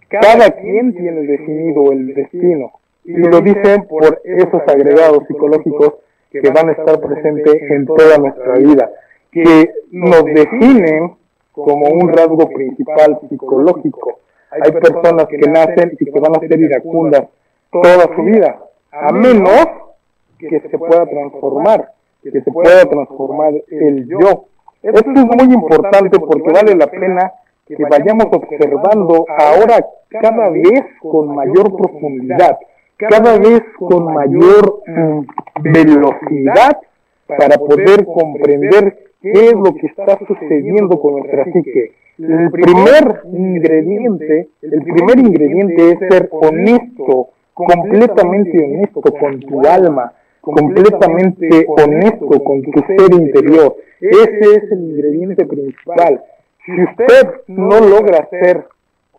cada 0.09 0.51
quien 0.51 0.95
tiene 0.95 1.23
definido 1.23 1.93
el 1.93 2.15
destino. 2.15 2.73
Y 3.05 3.17
lo 3.17 3.41
dicen 3.41 3.87
por 3.89 4.21
esos 4.25 4.63
agregados 4.67 5.27
psicológicos 5.27 5.95
que 6.31 6.51
van 6.51 6.69
a 6.69 6.73
estar 6.73 7.01
presentes 7.01 7.57
en 7.71 7.87
toda 7.87 8.19
nuestra 8.19 8.55
vida, 8.59 8.91
que 9.33 9.71
nos 9.91 10.25
definen 10.25 11.15
como 11.53 11.89
un 11.89 12.09
rasgo 12.09 12.49
principal 12.49 13.19
psicológico. 13.29 14.21
Hay 14.51 14.73
personas 14.73 15.27
que 15.27 15.39
nacen 15.39 15.97
y 15.99 16.05
que 16.05 16.21
van 16.21 16.37
a 16.37 16.41
ser 16.41 16.59
iracundas 16.59 17.25
toda 17.71 18.15
su 18.15 18.23
vida, 18.23 18.59
a 18.91 19.13
menos 19.13 19.67
que 20.39 20.61
se 20.61 20.79
pueda 20.79 21.05
transformar, 21.07 21.93
que 22.23 22.31
se 22.31 22.51
pueda 22.51 22.85
transformar 22.85 23.53
el 23.69 24.09
yo. 24.09 24.47
Esto 24.83 25.11
es 25.11 25.25
muy 25.25 25.55
importante 25.55 26.19
porque 26.19 26.51
vale 26.53 26.75
la 26.75 26.87
pena 26.87 27.33
que 27.67 27.77
vayamos 27.85 28.27
observando 28.31 29.27
ahora 29.29 29.85
cada 30.09 30.49
vez 30.49 30.85
con 31.01 31.35
mayor 31.35 31.77
profundidad, 31.77 32.59
cada 32.97 33.39
vez 33.39 33.63
con 33.79 34.05
mayor 34.05 34.83
velocidad 35.61 36.79
para 37.27 37.59
poder 37.59 38.07
comprender 38.07 39.11
qué 39.21 39.33
es 39.33 39.53
lo 39.53 39.75
que 39.75 39.87
está 39.89 40.19
sucediendo 40.27 40.99
con 41.01 41.19
nuestra 41.19 41.45
psique. 41.45 41.93
El 42.19 42.51
primer 42.51 43.23
ingrediente, 43.33 44.49
el 44.63 44.83
primer 44.83 45.21
ingrediente 45.21 45.93
es 45.93 45.99
ser 46.01 46.29
honesto, 46.33 47.29
completamente 47.55 48.59
honesto 48.59 49.03
con 49.03 49.39
tu 49.39 49.65
alma, 49.65 50.13
completamente 50.41 51.65
honesto 51.69 52.43
con 52.43 52.63
tu 52.63 52.73
ser 52.87 53.13
interior. 53.13 53.77
Ese 54.01 54.57
es 54.57 54.73
el 54.73 54.81
ingrediente 54.81 55.47
principal. 55.47 56.25
Si 56.67 56.73
usted 56.83 57.43
no 57.47 57.79
logra 57.79 58.29
ser 58.31 58.65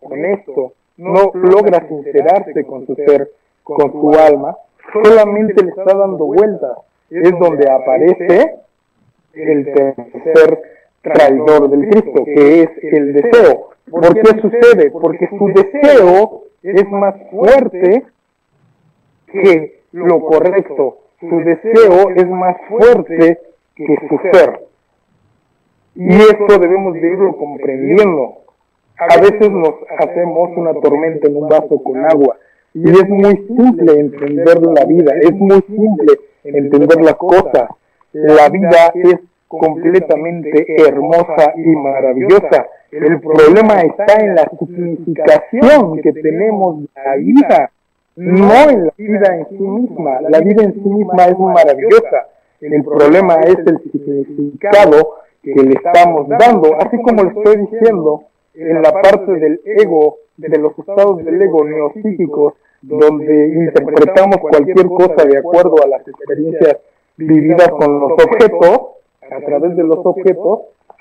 honesto, 0.02 0.74
no 0.98 1.30
logra 1.32 1.88
sincerarse 1.88 2.64
con 2.64 2.86
su 2.86 2.94
ser, 2.96 3.30
con 3.62 3.92
su 3.92 4.10
alma, 4.10 4.58
solamente 4.92 5.64
le 5.64 5.70
está 5.70 5.94
dando 5.94 6.26
vueltas. 6.26 6.76
Es 7.08 7.32
donde 7.38 7.70
aparece 7.70 8.56
el 9.32 9.64
tercer 9.72 10.79
traidor 11.02 11.70
del 11.70 11.88
Cristo, 11.88 12.24
que 12.24 12.62
es 12.62 12.70
el 12.82 13.12
deseo. 13.12 13.70
¿Por 13.90 14.14
qué 14.14 14.40
sucede? 14.40 14.90
Porque 14.90 15.28
su 15.28 15.46
deseo 15.48 16.44
es 16.62 16.88
más 16.90 17.14
fuerte 17.30 18.04
que 19.32 19.80
lo 19.92 20.20
correcto. 20.20 20.98
Su 21.20 21.38
deseo 21.38 22.10
es 22.14 22.28
más 22.28 22.56
fuerte 22.68 23.38
que 23.74 23.96
su 24.08 24.18
ser. 24.32 24.60
Y 25.94 26.08
eso 26.14 26.58
debemos 26.58 26.94
de 26.94 27.12
irlo 27.12 27.36
comprendiendo. 27.36 28.36
A 28.96 29.20
veces 29.20 29.50
nos 29.50 29.74
hacemos 29.98 30.50
una 30.56 30.74
tormenta 30.74 31.26
en 31.28 31.36
un 31.36 31.48
vaso 31.48 31.82
con 31.82 32.04
agua. 32.04 32.36
Y 32.74 32.88
es 32.88 33.08
muy 33.08 33.36
simple 33.48 33.98
entender 33.98 34.62
la 34.62 34.84
vida, 34.84 35.12
es 35.20 35.32
muy 35.32 35.60
simple 35.62 36.14
entender 36.44 37.00
las 37.00 37.14
cosas. 37.14 37.68
La 38.12 38.48
vida 38.48 38.92
es 38.94 39.20
completamente 39.58 40.64
hermosa 40.80 41.54
y 41.56 41.74
maravillosa. 41.74 42.68
El 42.92 43.20
problema 43.20 43.80
está 43.80 44.24
en 44.24 44.36
la 44.36 44.48
significación 44.56 46.00
que 46.00 46.12
tenemos 46.12 46.82
de 46.82 46.88
la 47.04 47.16
vida, 47.16 47.70
no 48.14 48.70
en 48.70 48.86
la 48.86 48.92
vida 48.96 49.36
en 49.36 49.48
sí 49.48 49.62
misma. 49.62 50.20
La 50.20 50.38
vida 50.40 50.62
en 50.62 50.74
sí 50.74 50.88
misma 50.88 51.24
es 51.24 51.38
maravillosa. 51.38 52.28
El 52.60 52.84
problema 52.84 53.40
es 53.40 53.56
el 53.66 53.78
significado 53.90 55.16
que 55.42 55.54
le 55.54 55.74
estamos 55.74 56.28
dando, 56.28 56.76
así 56.78 56.96
como 57.02 57.24
le 57.24 57.30
estoy 57.30 57.56
diciendo, 57.66 58.22
en 58.54 58.82
la 58.82 58.92
parte 58.92 59.32
del 59.32 59.60
ego, 59.64 60.18
de 60.36 60.58
los 60.58 60.78
estados 60.78 61.24
del 61.24 61.42
ego 61.42 61.64
neopsíquicos, 61.64 62.54
donde 62.82 63.48
interpretamos 63.48 64.36
cualquier 64.38 64.86
cosa 64.86 65.24
de 65.24 65.38
acuerdo 65.38 65.74
a 65.82 65.88
las 65.88 66.06
experiencias 66.06 66.76
vividas 67.16 67.68
con 67.70 67.98
los 67.98 68.12
objetos, 68.12 68.99
a 69.30 69.40
través 69.40 69.76
de 69.76 69.82
los 69.82 69.98
objetos, 70.04 70.60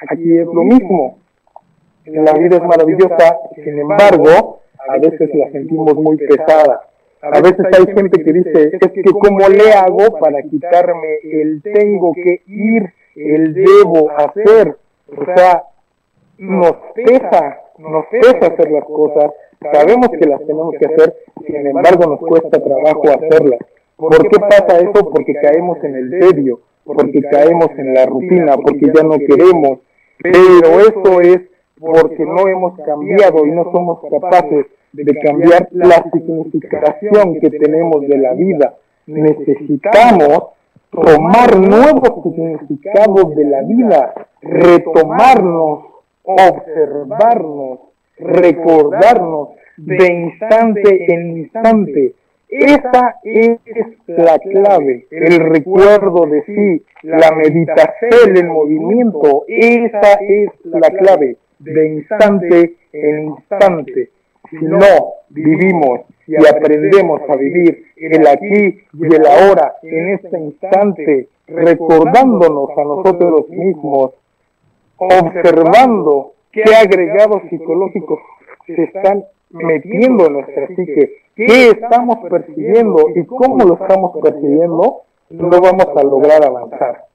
aquí 0.10 0.38
es 0.38 0.46
lo 0.46 0.64
mismo. 0.64 1.18
La 2.06 2.34
vida 2.34 2.58
es 2.58 2.64
maravillosa, 2.64 3.38
sin 3.56 3.80
embargo, 3.80 4.62
a 4.88 4.98
veces 4.98 5.30
la 5.36 5.52
sentimos 5.52 5.96
muy 5.96 6.18
pesada. 6.18 6.82
A 7.22 7.42
veces 7.42 7.66
hay 7.78 7.94
gente 7.94 8.24
que 8.24 8.34
dice, 8.34 8.78
es 8.80 8.92
que 8.92 9.04
¿cómo 9.04 9.40
le 9.50 9.74
hago 9.74 10.18
para 10.20 10.42
quitarme 10.42 11.18
el 11.24 11.62
tengo 11.62 12.14
que 12.14 12.42
ir 12.48 12.94
el 13.20 13.54
debo 13.54 14.10
hacer. 14.12 14.78
O 15.08 15.26
sea, 15.36 15.64
nos 16.38 16.74
pesa, 16.94 17.62
nos 17.78 18.06
pesa 18.08 18.48
hacer 18.48 18.72
las 18.72 18.86
cosas, 18.86 19.32
sabemos 19.74 20.10
que 20.10 20.26
las 20.28 20.40
tenemos 20.46 20.74
que 20.80 20.86
hacer, 20.86 21.16
sin 21.46 21.68
embargo 21.68 22.06
nos 22.08 22.20
cuesta 22.20 22.62
trabajo 22.62 23.04
hacerlas. 23.10 23.60
¿Por 23.98 24.30
qué 24.30 24.40
pasa 24.40 24.78
eso? 24.78 25.10
Porque 25.12 25.34
caemos 25.34 25.84
en 25.84 25.96
el 25.96 26.10
tedio, 26.12 26.62
porque 26.94 27.22
caemos 27.22 27.70
en 27.78 27.94
la 27.94 28.06
rutina, 28.06 28.58
porque 28.58 28.92
ya 28.94 29.04
no 29.04 29.18
queremos. 29.20 29.80
Pero 30.22 30.80
eso 30.80 31.22
es 31.22 31.42
porque 31.80 32.26
no 32.26 32.48
hemos 32.48 32.80
cambiado 32.80 33.46
y 33.46 33.52
no 33.52 33.72
somos 33.72 34.00
capaces 34.10 34.66
de 34.92 35.20
cambiar 35.20 35.70
la 35.72 36.04
significación 36.12 37.40
que 37.40 37.50
tenemos 37.52 38.02
de 38.02 38.18
la 38.18 38.34
vida. 38.34 38.76
Necesitamos 39.06 40.50
tomar 40.90 41.58
nuevos 41.60 42.24
significados 42.24 43.36
de 43.36 43.46
la 43.46 43.62
vida, 43.62 44.14
retomarnos, 44.42 45.86
observarnos, 46.24 47.80
recordarnos 48.18 49.50
de 49.78 50.14
instante 50.14 51.14
en 51.14 51.38
instante. 51.38 52.14
Esa 52.50 53.20
es 53.24 53.60
la 54.08 54.40
clave, 54.40 55.06
el 55.12 55.38
recuerdo 55.38 56.26
de 56.26 56.44
sí, 56.46 56.84
la 57.04 57.32
meditación, 57.32 58.36
el 58.36 58.48
movimiento, 58.48 59.46
esa 59.48 60.14
es 60.14 60.50
la 60.64 60.90
clave, 60.90 61.38
de 61.60 61.90
instante 61.90 62.76
en 62.92 63.26
instante. 63.26 64.10
Si 64.50 64.58
no 64.66 65.14
vivimos 65.30 66.02
y 66.26 66.38
aprendemos 66.48 67.22
a 67.30 67.36
vivir 67.36 67.86
el 67.98 68.28
aquí 68.28 68.82
y 68.94 69.16
el 69.16 69.28
ahora, 69.28 69.76
en 69.84 70.10
este 70.16 70.40
instante, 70.40 71.28
recordándonos 71.46 72.72
a 72.76 72.84
nosotros 72.84 73.48
mismos, 73.50 74.14
observando 74.98 76.34
qué 76.52 76.64
agregados 76.64 77.44
psicológicos 77.50 78.20
se 78.66 78.84
están 78.84 79.24
metiendo 79.50 80.28
en 80.28 80.34
nuestra 80.34 80.68
psique, 80.68 81.14
qué 81.36 81.70
estamos 81.70 82.18
percibiendo 82.30 83.06
y 83.16 83.26
cómo 83.26 83.66
lo 83.66 83.76
estamos 83.76 84.12
percibiendo, 84.22 85.02
no 85.30 85.50
vamos 85.62 85.88
a 85.96 86.04
lograr 86.04 86.44
avanzar. 86.44 87.06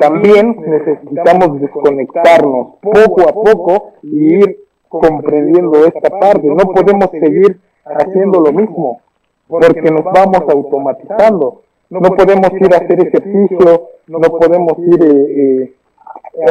También 0.00 0.56
necesitamos 0.66 1.60
desconectarnos 1.60 2.76
poco 2.80 3.28
a 3.28 3.32
poco 3.32 3.92
y 4.02 4.36
ir 4.36 4.58
comprendiendo 4.88 5.84
esta 5.86 6.10
parte. 6.18 6.46
No 6.46 6.64
podemos 6.72 7.10
seguir 7.10 7.60
haciendo 7.84 8.40
lo 8.40 8.52
mismo 8.52 9.00
porque 9.48 9.82
nos 9.82 10.04
vamos 10.04 10.42
automatizando. 10.48 11.62
No 11.90 12.00
podemos 12.00 12.50
ir 12.58 12.72
a 12.72 12.78
hacer 12.78 13.06
ejercicio, 13.06 13.88
no 14.06 14.20
podemos 14.20 14.78
ir 14.78 15.02
eh, 15.02 15.62
eh, 15.64 15.74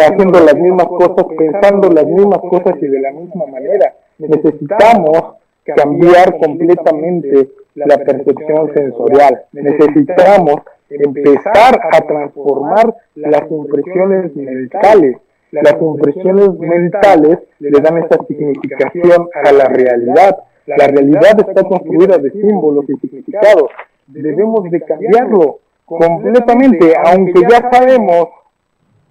haciendo 0.07 0.39
las 0.39 0.55
mismas 0.55 0.85
cosas, 0.85 1.25
pensando 1.35 1.89
las 1.89 2.05
mismas 2.05 2.39
cosas 2.41 2.75
y 2.79 2.85
de 2.85 2.99
la 2.99 3.11
misma 3.11 3.47
manera. 3.47 3.95
Necesitamos 4.27 5.35
cambiar 5.63 6.37
completamente 6.39 7.49
la 7.75 7.97
percepción 7.97 8.73
sensorial. 8.73 9.43
Necesitamos 9.51 10.61
empezar 10.89 11.79
a 11.91 12.01
transformar 12.01 12.95
las 13.15 13.49
impresiones 13.49 14.35
mentales 14.35 15.17
las 15.51 15.81
impresiones 15.81 16.57
mentales 16.59 17.39
le 17.59 17.79
dan 17.81 17.97
esa 17.97 18.23
significación 18.25 19.27
a 19.43 19.51
la 19.51 19.65
realidad. 19.65 20.37
La 20.65 20.87
realidad 20.87 21.37
está 21.45 21.63
construida 21.63 22.17
de 22.17 22.31
símbolos 22.31 22.85
y 22.87 22.95
significados. 22.95 23.69
Debemos 24.07 24.63
de 24.71 24.79
cambiarlo 24.81 25.59
completamente, 25.85 26.93
aunque 27.03 27.41
ya 27.49 27.69
sabemos 27.69 28.29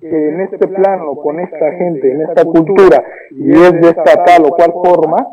en 0.01 0.41
este 0.41 0.67
plano, 0.67 1.15
con 1.17 1.41
esta 1.41 1.73
gente, 1.73 2.13
en 2.13 2.23
esta 2.23 2.45
cultura, 2.45 3.05
y 3.31 3.53
es 3.53 3.73
de 3.73 3.89
esta 3.89 4.25
tal 4.25 4.47
o 4.47 4.51
cual 4.51 4.73
forma, 4.73 5.27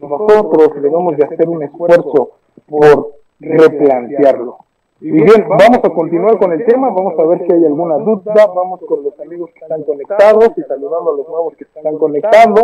nosotros 0.00 0.82
debemos 0.82 1.16
de 1.16 1.24
hacer 1.24 1.48
un 1.48 1.62
esfuerzo 1.62 2.30
por 2.68 3.12
replantearlo. 3.40 4.58
Y 5.00 5.10
bien, 5.10 5.46
vamos 5.48 5.80
a 5.82 5.90
continuar 5.90 6.38
con 6.38 6.52
el 6.52 6.64
tema, 6.64 6.88
vamos 6.88 7.14
a 7.18 7.24
ver 7.24 7.44
si 7.46 7.52
hay 7.52 7.66
alguna 7.66 7.96
duda, 7.96 8.46
vamos 8.54 8.80
con 8.88 9.04
los 9.04 9.18
amigos 9.20 9.50
que 9.52 9.60
están 9.60 9.82
conectados 9.82 10.50
y 10.56 10.62
saludando 10.62 11.12
a 11.12 11.16
los 11.16 11.28
nuevos 11.28 11.54
que 11.56 11.64
están 11.64 11.98
conectando. 11.98 12.62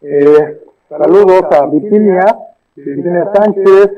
Eh, 0.00 0.62
saludos 0.88 1.42
a 1.50 1.66
Virginia, 1.66 2.24
Virginia 2.74 3.30
Sánchez, 3.34 3.90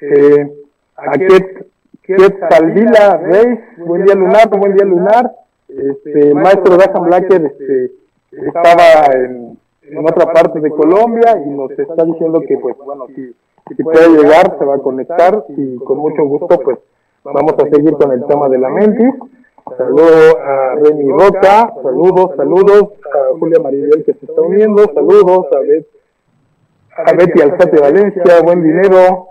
eh, 0.00 0.64
a 0.96 1.12
Ket, 1.18 1.66
Ket 2.02 2.38
Salvila 2.48 3.18
Reis, 3.18 3.60
buen 3.78 4.04
día 4.04 4.14
lunar, 4.14 4.48
buen 4.48 4.74
día 4.74 4.84
lunar. 4.86 5.43
Este, 5.76 6.34
maestro 6.34 6.76
Dajan 6.76 7.04
Blacker 7.04 7.46
este, 7.46 7.92
estaba 8.30 9.12
en, 9.14 9.58
en 9.82 9.98
otra 9.98 10.32
parte 10.32 10.60
de 10.60 10.70
Colombia 10.70 11.42
y 11.44 11.50
nos 11.50 11.70
está 11.72 12.04
diciendo 12.04 12.40
que, 12.46 12.56
pues, 12.58 12.76
bueno, 12.78 13.06
si, 13.14 13.34
si 13.68 13.82
puede 13.82 14.08
llegar, 14.08 14.56
se 14.58 14.64
va 14.64 14.76
a 14.76 14.78
conectar 14.78 15.44
y 15.48 15.76
con 15.76 15.98
mucho 15.98 16.24
gusto, 16.24 16.58
pues, 16.58 16.78
vamos 17.24 17.54
a 17.58 17.68
seguir 17.70 17.92
con 17.94 18.12
el 18.12 18.24
tema 18.26 18.48
de 18.48 18.58
la 18.58 18.68
mentis. 18.68 19.14
Saludo 19.78 20.38
a 20.44 20.74
Remy 20.74 21.10
Roca, 21.10 21.72
saludos, 21.82 22.36
saludos 22.36 22.92
a 23.14 23.38
Julia 23.38 23.60
Maribel 23.62 24.04
que 24.04 24.12
se 24.12 24.26
está 24.26 24.42
uniendo, 24.42 24.84
saludos 24.92 25.46
a, 25.56 25.60
Bet, 25.60 25.86
a 26.94 27.12
Betty 27.14 27.40
Alzate 27.40 27.80
Valencia, 27.80 28.42
buen 28.42 28.62
dinero, 28.62 29.28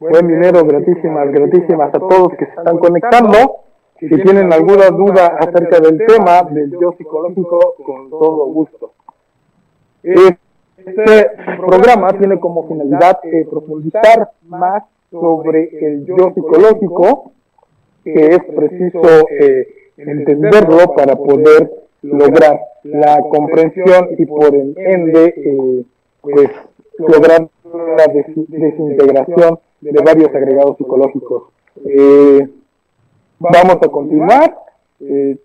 buen 0.00 0.26
dinero, 0.28 0.64
gratísimas, 0.64 1.30
gratísimas 1.30 1.94
a 1.94 1.98
todos 1.98 2.32
que 2.38 2.46
se 2.46 2.52
están 2.52 2.78
conectando. 2.78 3.63
Si 4.08 4.22
tienen 4.22 4.52
alguna 4.52 4.90
duda 4.90 5.36
acerca 5.38 5.80
del 5.80 5.98
tema 6.06 6.42
del 6.50 6.70
yo 6.80 6.92
psicológico, 6.92 7.74
con 7.84 8.10
todo 8.10 8.46
gusto. 8.46 8.92
Este 10.02 11.30
programa 11.56 12.12
tiene 12.18 12.38
como 12.38 12.68
finalidad 12.68 13.20
eh, 13.24 13.46
profundizar 13.48 14.30
más 14.46 14.82
sobre 15.10 15.70
el 15.80 16.04
yo 16.04 16.32
psicológico, 16.34 17.32
que 18.02 18.26
es 18.26 18.44
preciso 18.54 19.28
eh, 19.30 19.68
entenderlo 19.96 20.94
para 20.94 21.16
poder 21.16 21.70
lograr 22.02 22.60
la 22.82 23.18
comprensión 23.30 24.08
y 24.18 24.26
por 24.26 24.54
ende 24.54 25.34
eh, 25.36 25.84
pues 26.20 26.50
lograr 26.98 27.48
la 27.72 28.06
desintegración 28.12 29.58
de 29.80 30.02
varios 30.02 30.34
agregados 30.34 30.76
psicológicos. 30.76 31.44
Eh, 31.86 32.48
vamos 33.38 33.76
a 33.82 33.88
continuar. 33.88 34.56
Eh, 35.00 35.36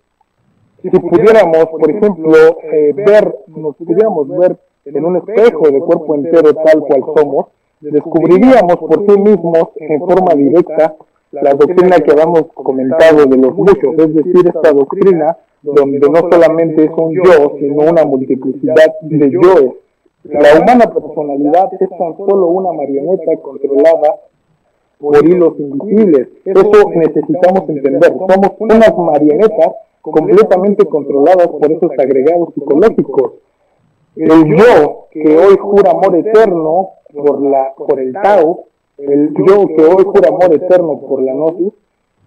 si 0.81 0.89
pudiéramos, 0.89 1.65
por 1.67 1.89
ejemplo, 1.89 2.33
eh, 2.63 2.93
ver, 2.93 3.35
nos 3.47 3.75
pudiéramos 3.75 4.27
ver 4.29 4.57
en 4.85 5.05
un 5.05 5.17
espejo 5.17 5.69
de 5.69 5.79
cuerpo 5.79 6.15
entero 6.15 6.53
tal 6.53 6.79
cual 6.79 7.03
somos, 7.15 7.45
descubriríamos 7.81 8.75
por 8.77 9.05
sí 9.05 9.19
mismos 9.19 9.69
en 9.75 9.99
forma 9.99 10.33
directa 10.35 10.95
la 11.31 11.53
doctrina 11.53 11.97
que 11.99 12.11
habíamos 12.11 12.45
comentado 12.53 13.25
de 13.25 13.37
los 13.37 13.53
muchos, 13.53 13.93
es 13.97 14.15
decir, 14.15 14.47
esta 14.47 14.71
doctrina 14.71 15.37
donde 15.61 15.99
no 15.99 16.19
solamente 16.31 16.85
es 16.85 16.91
un 16.95 17.13
yo, 17.13 17.53
sino 17.59 17.89
una 17.89 18.05
multiplicidad 18.05 18.95
de 19.01 19.29
yoes. 19.29 19.73
La 20.23 20.59
humana 20.59 20.91
personalidad 20.91 21.69
es 21.79 21.89
tan 21.89 22.17
solo 22.17 22.47
una 22.47 22.73
marioneta 22.73 23.37
controlada 23.41 24.19
por 24.99 25.25
hilos 25.25 25.53
invisibles. 25.57 26.27
Eso 26.45 26.89
necesitamos 26.95 27.69
entender. 27.69 28.13
Somos 28.17 28.51
unas 28.59 28.97
marionetas 28.97 29.71
completamente 30.01 30.85
controladas 30.85 31.47
por 31.47 31.71
esos 31.71 31.91
agregados 31.97 32.53
psicológicos. 32.53 33.33
El 34.15 34.45
yo 34.57 35.07
que 35.11 35.37
hoy 35.37 35.55
jura 35.57 35.91
amor 35.91 36.15
eterno 36.15 36.89
por, 37.13 37.39
por 37.87 37.99
el 37.99 38.13
Tao, 38.13 38.65
el 38.97 39.33
yo 39.33 39.67
que 39.67 39.83
hoy 39.83 40.03
jura 40.03 40.29
amor 40.29 40.53
eterno 40.53 40.99
por 40.99 41.21
la 41.21 41.33
Gnosis, 41.33 41.73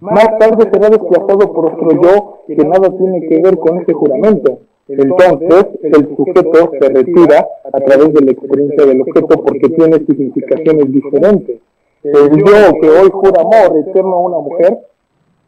más 0.00 0.38
tarde 0.38 0.68
será 0.72 0.88
desplazado 0.88 1.52
por 1.52 1.66
otro 1.66 1.88
yo 2.02 2.38
que 2.46 2.64
nada 2.64 2.90
tiene 2.96 3.20
que 3.28 3.40
ver 3.40 3.56
con 3.58 3.80
ese 3.80 3.92
juramento. 3.92 4.58
Entonces, 4.88 5.66
el 5.82 6.16
sujeto 6.16 6.72
se 6.80 6.88
retira 6.88 7.46
a 7.72 7.80
través 7.80 8.12
de 8.12 8.20
la 8.24 8.32
experiencia 8.32 8.84
del 8.84 9.02
objeto 9.02 9.42
porque 9.44 9.68
tiene 9.68 9.98
significaciones 10.04 10.90
diferentes. 10.90 11.60
El 12.04 12.30
yo 12.36 12.80
que 12.80 12.88
hoy 12.90 13.10
jura 13.10 13.42
amor 13.42 13.78
eterno 13.78 14.14
a 14.16 14.20
una 14.20 14.38
mujer, 14.38 14.78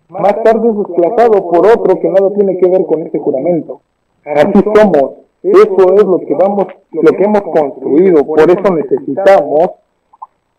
más 0.08 0.42
tarde 0.44 0.68
es 0.68 0.76
desplazado 0.76 1.50
por 1.50 1.66
otro 1.66 1.98
que 1.98 2.08
nada 2.08 2.30
tiene 2.34 2.56
que 2.58 2.68
ver 2.68 2.84
con 2.86 3.02
ese 3.02 3.18
juramento. 3.18 3.80
Así 4.24 4.60
somos. 4.74 5.12
Eso 5.42 5.94
es 5.94 6.04
lo 6.04 6.18
que 6.20 6.34
vamos, 6.34 6.66
lo 6.92 7.12
que 7.12 7.24
hemos 7.24 7.42
construido. 7.42 8.24
Por 8.24 8.40
eso 8.40 8.72
necesitamos 8.72 9.70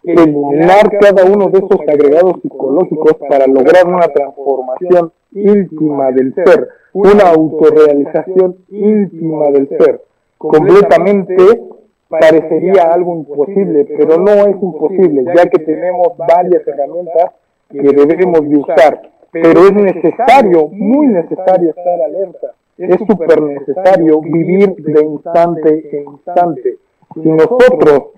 eliminar 0.04 0.92
cada 1.00 1.26
uno 1.26 1.50
de 1.50 1.58
esos 1.60 1.82
agregados 1.88 2.42
psicológicos 2.42 3.14
para 3.28 3.48
lograr 3.48 3.88
una 3.88 4.08
transformación 4.08 5.12
íntima 5.32 6.12
del 6.12 6.34
ser, 6.36 6.70
una 6.94 7.30
autorrealización 7.32 8.58
íntima 8.70 9.48
del 9.52 9.68
ser, 9.70 10.02
completamente 10.38 11.64
parecería 12.10 12.84
algo 12.92 13.16
imposible, 13.16 13.86
pero 13.86 14.18
no 14.18 14.32
es 14.32 14.62
imposible, 14.62 15.26
ya 15.36 15.46
que 15.50 15.60
tenemos 15.60 16.18
varias 16.18 16.68
herramientas 16.68 17.32
que 17.70 17.82
debemos 17.82 18.48
de 18.48 18.58
usar, 18.58 19.02
pero 19.32 19.66
es 19.66 19.74
necesario, 19.74 20.68
muy 20.68 21.08
necesario 21.08 21.70
estar 21.70 22.02
alerta, 22.02 22.54
es 22.78 22.98
súper 23.08 23.42
necesario 23.42 24.22
vivir 24.22 24.76
de 24.76 25.06
instante 25.06 25.98
en 25.98 26.10
instante. 26.10 26.78
Si 27.14 27.30
nosotros 27.30 28.12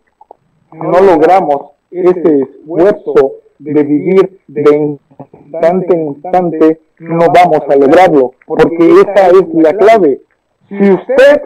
no 0.74 1.00
logramos 1.02 1.72
ese 1.92 2.42
esfuerzo 2.42 3.36
de 3.60 3.84
vivir 3.84 4.40
de 4.48 4.78
instante 4.78 5.96
en 5.96 6.08
instante, 6.08 6.80
no 7.00 7.28
vamos 7.34 7.62
a 7.70 7.76
lograrlo, 7.76 8.34
porque 8.46 8.92
esa 9.02 9.28
es 9.28 9.54
la 9.54 9.74
clave. 9.74 10.22
Si 10.68 10.92
usted 10.92 11.42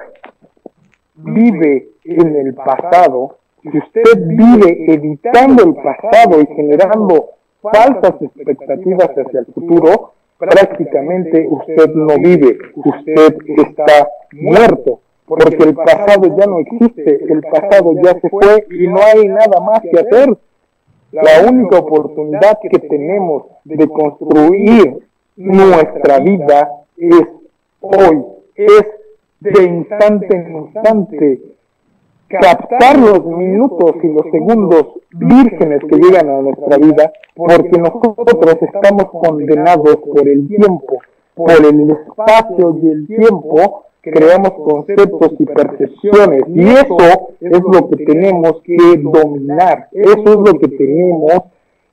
vive 1.15 1.90
en 2.03 2.35
el 2.35 2.53
pasado, 2.53 3.37
si 3.61 3.77
usted 3.77 4.27
vive 4.27 4.93
evitando 4.93 5.63
el 5.63 5.75
pasado 5.75 6.41
y 6.41 6.47
generando 6.55 7.29
falsas 7.61 8.21
expectativas 8.21 9.09
hacia 9.09 9.41
el 9.41 9.45
futuro, 9.47 10.13
prácticamente 10.37 11.47
usted 11.47 11.89
no 11.93 12.17
vive, 12.17 12.57
usted 12.75 13.37
está 13.57 14.09
muerto, 14.33 14.99
porque 15.25 15.63
el 15.63 15.75
pasado 15.75 16.35
ya 16.35 16.45
no 16.47 16.59
existe, 16.59 17.23
el 17.31 17.41
pasado 17.41 17.93
ya 18.01 18.19
se 18.19 18.29
fue 18.29 18.65
y 18.71 18.87
no 18.87 18.99
hay 19.01 19.27
nada 19.27 19.61
más 19.61 19.81
que 19.81 19.99
hacer. 19.99 20.35
La 21.11 21.47
única 21.47 21.77
oportunidad 21.77 22.57
que 22.61 22.79
tenemos 22.79 23.43
de 23.65 23.87
construir 23.87 25.07
nuestra 25.35 26.19
vida 26.19 26.71
es 26.97 27.27
hoy, 27.81 28.25
es 28.55 28.85
de 29.41 29.63
instante 29.63 30.35
en 30.35 30.55
instante, 30.55 31.41
captar 32.39 32.99
los 32.99 33.25
minutos 33.25 33.95
y 34.03 34.07
los 34.07 34.25
segundos 34.31 34.87
vírgenes 35.11 35.81
que 35.89 35.97
llegan 35.97 36.29
a 36.29 36.41
nuestra 36.41 36.77
vida, 36.77 37.11
porque 37.35 37.77
nosotros 37.77 38.57
estamos 38.61 39.05
condenados 39.05 39.97
por 39.97 40.27
el 40.27 40.47
tiempo, 40.47 40.99
por 41.35 41.51
el 41.51 41.91
espacio 41.91 42.77
y 42.81 42.87
el 42.87 43.07
tiempo, 43.07 43.85
creamos 44.01 44.51
conceptos 44.51 45.33
y 45.39 45.45
percepciones, 45.45 46.43
y 46.47 46.61
eso 46.69 46.97
es 47.39 47.51
lo 47.51 47.89
que 47.89 48.05
tenemos 48.05 48.61
que 48.63 48.77
dominar, 48.97 49.89
eso 49.91 50.23
es 50.25 50.35
lo 50.35 50.59
que 50.59 50.67
tenemos 50.69 51.43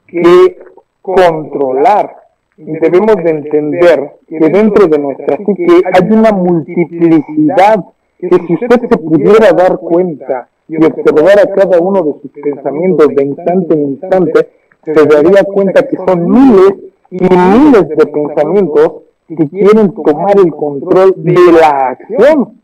que 0.07 0.59
controlar. 1.03 2.17
Debemos 2.57 3.17
de 3.17 3.31
entender 3.31 4.17
que 4.27 4.41
dentro 4.41 4.89
de 4.89 4.99
nuestra 4.99 5.37
psique 5.37 5.81
hay 5.85 6.11
una 6.11 6.33
multiplicidad 6.33 7.85
que 8.19 8.29
si 8.47 8.55
usted 8.55 8.81
se 8.81 8.99
pudiera 8.99 9.53
dar 9.53 9.79
cuenta 9.79 10.49
y 10.69 10.77
observar 10.77 11.39
a 11.39 11.55
cada 11.55 11.79
uno 11.81 12.03
de 12.03 12.13
sus 12.21 12.31
pensamientos 12.33 13.09
de 13.09 13.25
instante 13.25 13.75
en 13.75 13.83
instante, 13.91 14.49
se 14.85 14.93
daría 14.93 15.45
cuenta 15.45 15.87
que 15.87 15.97
son 15.97 16.29
miles 16.29 16.75
y 17.11 17.19
miles 17.23 17.89
de 17.89 18.07
pensamientos 18.07 18.93
que 19.29 19.49
quieren 19.49 19.93
tomar 19.95 20.39
el 20.39 20.51
control 20.51 21.15
de 21.17 21.53
la 21.61 21.89
acción. 21.91 22.55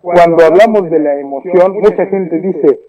Cuando 0.00 0.44
hablamos 0.44 0.90
de 0.90 0.98
la 1.00 1.20
emoción, 1.20 1.80
mucha 1.80 2.06
gente 2.06 2.40
dice, 2.40 2.80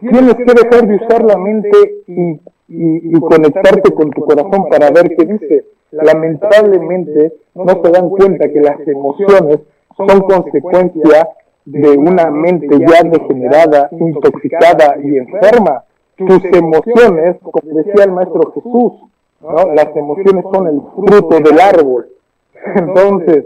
tienes 0.00 0.34
que 0.34 0.44
dejar 0.44 0.86
de 0.86 0.96
usar 0.96 1.24
la 1.24 1.36
mente 1.36 2.02
y, 2.06 2.30
y, 2.32 2.40
y 2.68 3.20
conectarte 3.20 3.92
con 3.92 4.10
tu 4.10 4.22
corazón 4.22 4.68
para 4.68 4.90
ver 4.90 5.14
qué 5.16 5.24
dice. 5.24 5.64
Lamentablemente 5.90 7.34
no 7.54 7.82
se 7.82 7.90
dan 7.90 8.08
cuenta 8.10 8.48
que 8.48 8.60
las 8.60 8.80
emociones 8.86 9.60
son 10.06 10.20
consecuencia 10.22 11.28
de 11.64 11.98
una 11.98 12.30
mente 12.30 12.78
ya 12.78 13.02
degenerada, 13.02 13.88
intoxicada 13.92 14.96
y 15.02 15.18
enferma. 15.18 15.84
Tus 16.16 16.42
emociones, 16.46 17.36
como 17.42 17.60
decía 17.74 18.04
el 18.04 18.12
maestro 18.12 18.52
Jesús, 18.52 18.92
¿no? 19.40 19.74
las 19.74 19.94
emociones 19.94 20.44
son 20.52 20.66
el 20.66 20.80
fruto 20.94 21.38
del 21.40 21.60
árbol. 21.60 22.08
Entonces, 22.74 23.44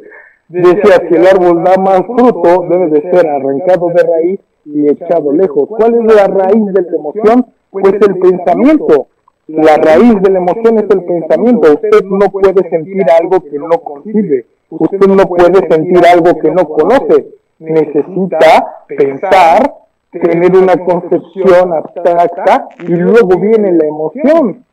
decía, 0.49 1.03
si 1.09 1.15
el 1.17 1.27
árbol 1.27 1.65
da 1.65 1.77
más 1.77 2.03
fruto, 2.07 2.67
debe 2.69 2.88
de 2.88 3.11
ser 3.11 3.27
arrancado 3.27 3.88
de 3.88 4.03
raíz 4.03 4.41
y 4.65 4.88
echado 4.88 5.33
lejos. 5.33 5.69
¿Cuál 5.69 5.95
es 5.95 6.15
la 6.15 6.27
raíz 6.29 6.67
de 6.67 6.83
la 6.83 6.97
emoción? 6.97 7.47
Pues 7.71 7.87
el 7.93 8.19
pensamiento. 8.19 9.09
La 9.49 9.77
raíz 9.77 10.15
de 10.23 10.31
la 10.31 10.38
emoción 10.38 10.79
es 10.79 10.85
el 10.88 11.05
pensamiento. 11.05 11.73
Usted 11.75 12.05
no 12.05 12.31
puede 12.31 12.71
sentir 12.71 13.05
algo 13.21 13.41
que 13.41 13.59
no 13.59 13.79
concibe. 13.81 14.47
Usted 14.79 15.07
no 15.07 15.25
puede 15.27 15.69
sentir 15.69 16.01
algo 16.07 16.39
que 16.41 16.51
no 16.51 16.67
conoce. 16.67 17.27
Necesita 17.59 18.85
pensar, 18.89 19.75
tener 20.11 20.57
una 20.57 20.77
concepción 20.79 21.75
abstracta 21.75 22.69
y 22.81 22.93
luego 22.93 23.39
viene 23.39 23.73
la 23.73 23.87
emoción. 23.87 24.65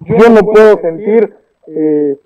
Yo 0.00 0.28
no 0.28 0.40
puedo 0.40 0.78
sentir 0.80 1.34
eh, 1.68 2.18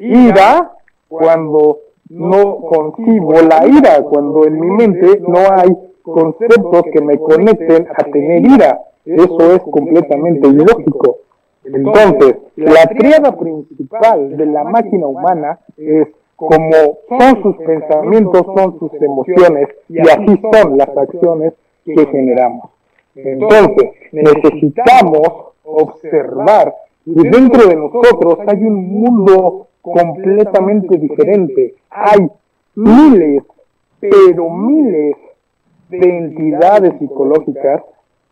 ira 0.00 0.72
cuando 1.06 1.78
no 2.08 2.56
concibo 2.56 3.32
la 3.42 3.64
ira, 3.66 4.02
cuando 4.02 4.44
en 4.44 4.60
mi 4.60 4.70
mente 4.70 5.20
no 5.20 5.38
hay 5.38 5.70
conceptos 6.02 6.82
que 6.92 7.00
me 7.00 7.16
conecten 7.16 7.86
a 7.96 8.02
tener 8.10 8.44
ira. 8.44 8.80
Eso 9.04 9.52
es 9.54 9.62
completamente 9.62 10.48
ilógico. 10.48 11.18
Entonces, 11.64 12.38
la 12.56 12.86
triada 12.86 13.38
principal 13.38 14.36
de 14.36 14.46
la 14.46 14.64
máquina 14.64 15.06
humana 15.06 15.60
es 15.76 16.08
como 16.48 16.98
son 17.08 17.42
sus 17.42 17.56
pensamientos, 17.64 18.44
son 18.56 18.78
sus 18.80 18.92
emociones 19.00 19.68
y 19.88 20.00
así 20.00 20.40
son 20.52 20.76
las 20.76 20.88
acciones 20.96 21.54
que 21.84 22.06
generamos. 22.06 22.70
Entonces, 23.14 23.90
necesitamos 24.10 25.52
observar 25.62 26.74
que 27.04 27.28
dentro 27.28 27.68
de 27.68 27.76
nosotros 27.76 28.38
hay 28.46 28.64
un 28.64 28.88
mundo 28.88 29.68
completamente 29.80 30.96
diferente. 30.96 31.74
Hay 31.90 32.28
miles, 32.74 33.44
pero 34.00 34.50
miles 34.50 35.16
de 35.90 36.18
entidades 36.18 36.94
psicológicas 36.98 37.82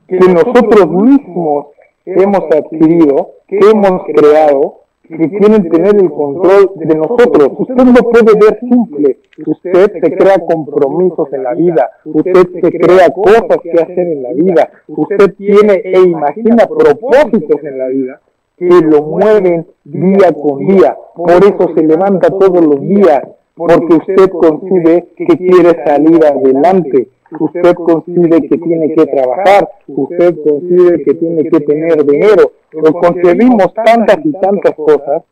que 0.08 0.18
nosotros 0.18 0.90
mismos 0.90 1.66
hemos 2.04 2.40
adquirido, 2.50 3.30
que 3.46 3.58
hemos 3.58 4.02
creado, 4.04 4.80
que 5.16 5.28
quieren 5.28 5.68
tener 5.68 5.96
el 5.96 6.10
control 6.10 6.72
de 6.76 6.94
nosotros. 6.94 7.50
Usted 7.58 7.74
no 7.74 7.94
puede 7.94 8.32
ver 8.38 8.60
simple. 8.60 9.18
Usted 9.44 9.92
se 9.92 10.16
crea 10.16 10.38
compromisos 10.38 11.32
en 11.32 11.42
la 11.42 11.54
vida. 11.54 11.90
Usted 12.04 12.48
se 12.60 12.70
crea 12.70 13.10
cosas 13.10 13.58
que 13.62 13.72
hacer 13.72 14.06
en 14.06 14.22
la 14.22 14.32
vida. 14.32 14.70
Usted 14.88 15.34
tiene 15.34 15.82
e 15.84 16.00
imagina 16.00 16.66
propósitos 16.66 17.62
en 17.64 17.78
la 17.78 17.88
vida 17.88 18.20
que 18.56 18.68
lo 18.68 19.02
mueven 19.02 19.66
día 19.84 20.32
con 20.32 20.66
día. 20.66 20.94
Por 21.14 21.30
eso 21.30 21.74
se 21.74 21.82
levanta 21.82 22.28
todos 22.28 22.62
los 22.62 22.80
días, 22.82 23.22
porque 23.54 23.94
usted 23.94 24.28
concibe 24.28 25.08
que 25.16 25.24
quiere 25.24 25.82
salir 25.86 26.22
adelante 26.26 27.08
usted 27.38 27.74
concibe 27.74 28.42
que 28.42 28.58
tiene 28.58 28.94
que 28.94 29.06
trabajar, 29.06 29.68
usted 29.88 30.36
concibe 30.42 31.02
que 31.04 31.14
tiene 31.14 31.44
que 31.44 31.60
tener 31.60 32.04
dinero, 32.04 32.52
pero 32.70 32.92
concebimos 32.92 33.72
tantas 33.74 34.18
y 34.24 34.32
tantas 34.32 34.74
cosas 34.74 35.22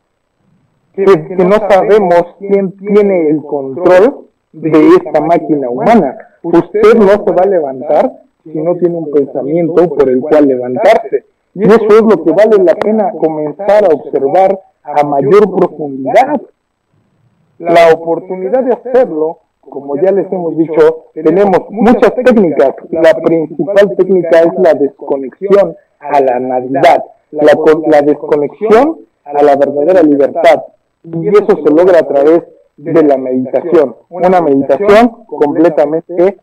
que, 0.93 1.05
no 1.05 1.55
sabemos 1.69 2.35
quién 2.39 2.71
tiene 2.71 3.29
el 3.29 3.41
control 3.43 4.27
de 4.51 4.89
esta 4.97 5.21
máquina 5.21 5.69
humana. 5.69 6.17
Usted 6.41 6.95
no 6.95 7.23
se 7.25 7.31
va 7.31 7.43
a 7.43 7.47
levantar 7.47 8.11
si 8.43 8.57
no 8.57 8.75
tiene 8.75 8.97
un 8.97 9.11
pensamiento 9.11 9.89
por 9.89 10.09
el 10.09 10.19
cual 10.21 10.47
levantarse. 10.47 11.25
Y 11.53 11.63
eso 11.63 11.87
es 11.87 12.01
lo 12.01 12.23
que 12.23 12.31
vale 12.31 12.63
la 12.63 12.75
pena 12.75 13.11
comenzar 13.11 13.85
a 13.85 13.93
observar 13.93 14.59
a 14.83 15.03
mayor 15.03 15.55
profundidad. 15.55 16.41
La 17.59 17.93
oportunidad 17.93 18.63
de 18.63 18.73
hacerlo 18.73 19.39
como 19.69 19.95
ya 19.97 20.11
les 20.11 20.31
hemos 20.31 20.57
dicho, 20.57 21.05
tenemos 21.13 21.69
muchas 21.69 22.13
técnicas. 22.15 22.75
La 22.91 23.13
principal 23.13 23.95
técnica 23.95 24.41
es 24.41 24.53
la 24.59 24.73
desconexión 24.73 25.75
a 25.99 26.19
la 26.19 26.39
Navidad, 26.39 27.03
la, 27.31 27.53
la 27.87 28.01
desconexión 28.01 28.99
a 29.23 29.43
la 29.43 29.55
verdadera 29.55 30.01
libertad. 30.03 30.63
Y 31.03 31.27
eso 31.29 31.57
se 31.63 31.73
logra 31.73 31.99
a 31.99 32.07
través 32.07 32.43
de 32.77 33.03
la 33.03 33.17
meditación. 33.17 33.95
Una 34.09 34.41
meditación 34.41 35.25
completamente 35.25 36.37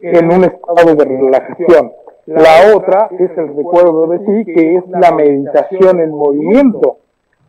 en 0.00 0.32
un 0.32 0.44
estado 0.44 0.94
de 0.94 1.04
relajación. 1.04 1.92
La 2.26 2.76
otra 2.76 3.08
es 3.18 3.30
el 3.36 3.56
recuerdo 3.56 4.06
de 4.06 4.18
sí, 4.18 4.44
que 4.52 4.76
es 4.76 4.84
la 4.88 5.12
meditación 5.12 6.00
en 6.00 6.10
movimiento. 6.10 6.98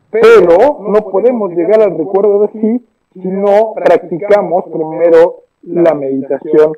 Pero 0.10 0.80
no 0.88 1.10
podemos 1.10 1.52
llegar 1.52 1.82
al 1.82 1.98
recuerdo 1.98 2.42
de 2.42 2.48
sí 2.60 2.86
no 3.16 3.74
practicamos 3.76 4.66
primero 4.66 5.44
la 5.64 5.94
meditación 5.94 6.74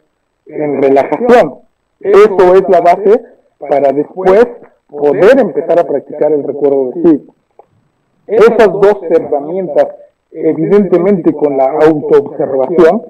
en 0.45 0.81
relajación. 0.81 1.59
Eso 1.99 2.55
es 2.55 2.69
la 2.69 2.81
base 2.81 3.21
para 3.57 3.91
después 3.91 4.45
poder 4.87 5.39
empezar 5.39 5.79
a 5.79 5.85
practicar 5.85 6.31
el 6.31 6.43
recuerdo 6.43 6.91
de 6.91 7.01
sí. 7.01 7.27
Esas 8.27 8.71
dos 8.71 8.99
herramientas, 9.09 9.87
evidentemente 10.31 11.33
con 11.33 11.57
la 11.57 11.71
autoobservación, 11.71 13.03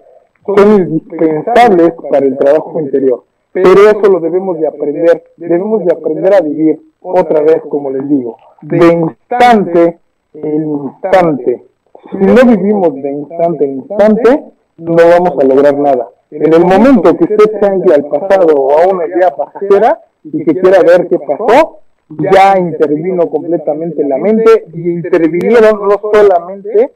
son 0.46 0.82
indispensables 0.82 1.94
para 2.10 2.26
el 2.26 2.38
trabajo 2.38 2.80
interior. 2.80 3.24
Pero 3.52 3.90
eso 3.90 4.12
lo 4.12 4.20
debemos 4.20 4.60
de 4.60 4.68
aprender, 4.68 5.24
debemos 5.38 5.86
de 5.86 5.94
aprender 5.94 6.34
a 6.34 6.42
vivir 6.42 6.82
otra 7.02 7.42
vez, 7.42 7.62
como 7.70 7.90
les 7.90 8.08
digo, 8.10 8.38
de 8.62 8.86
instante 8.86 10.00
en 10.34 10.68
instante, 10.68 11.64
si 12.12 12.18
no 12.18 12.36
vivimos 12.46 12.94
de 12.96 13.12
instante 13.12 13.66
en 13.66 13.78
instante, 13.78 14.44
no 14.78 14.96
vamos 14.96 15.34
a 15.40 15.46
lograr 15.46 15.78
nada. 15.78 16.10
En 16.32 16.54
el 16.54 16.66
momento 16.66 17.16
que 17.16 17.24
usted 17.24 17.60
se 17.60 17.66
ancle 17.66 17.96
al 17.96 18.06
pasado 18.06 18.56
o 18.56 18.78
a 18.78 18.88
una 18.88 19.08
idea 19.08 19.36
pasajera 19.36 20.02
y 20.24 20.44
que 20.44 20.60
quiera 20.60 20.82
ver 20.82 21.08
qué 21.08 21.18
pasó, 21.20 21.80
ya 22.10 22.60
intervino 22.60 23.28
completamente 23.30 24.04
la 24.04 24.18
mente 24.18 24.66
y 24.74 24.92
intervinieron 24.92 25.88
no 25.88 26.00
solamente 26.12 26.92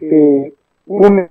eh, 0.00 0.52
un 0.86 1.28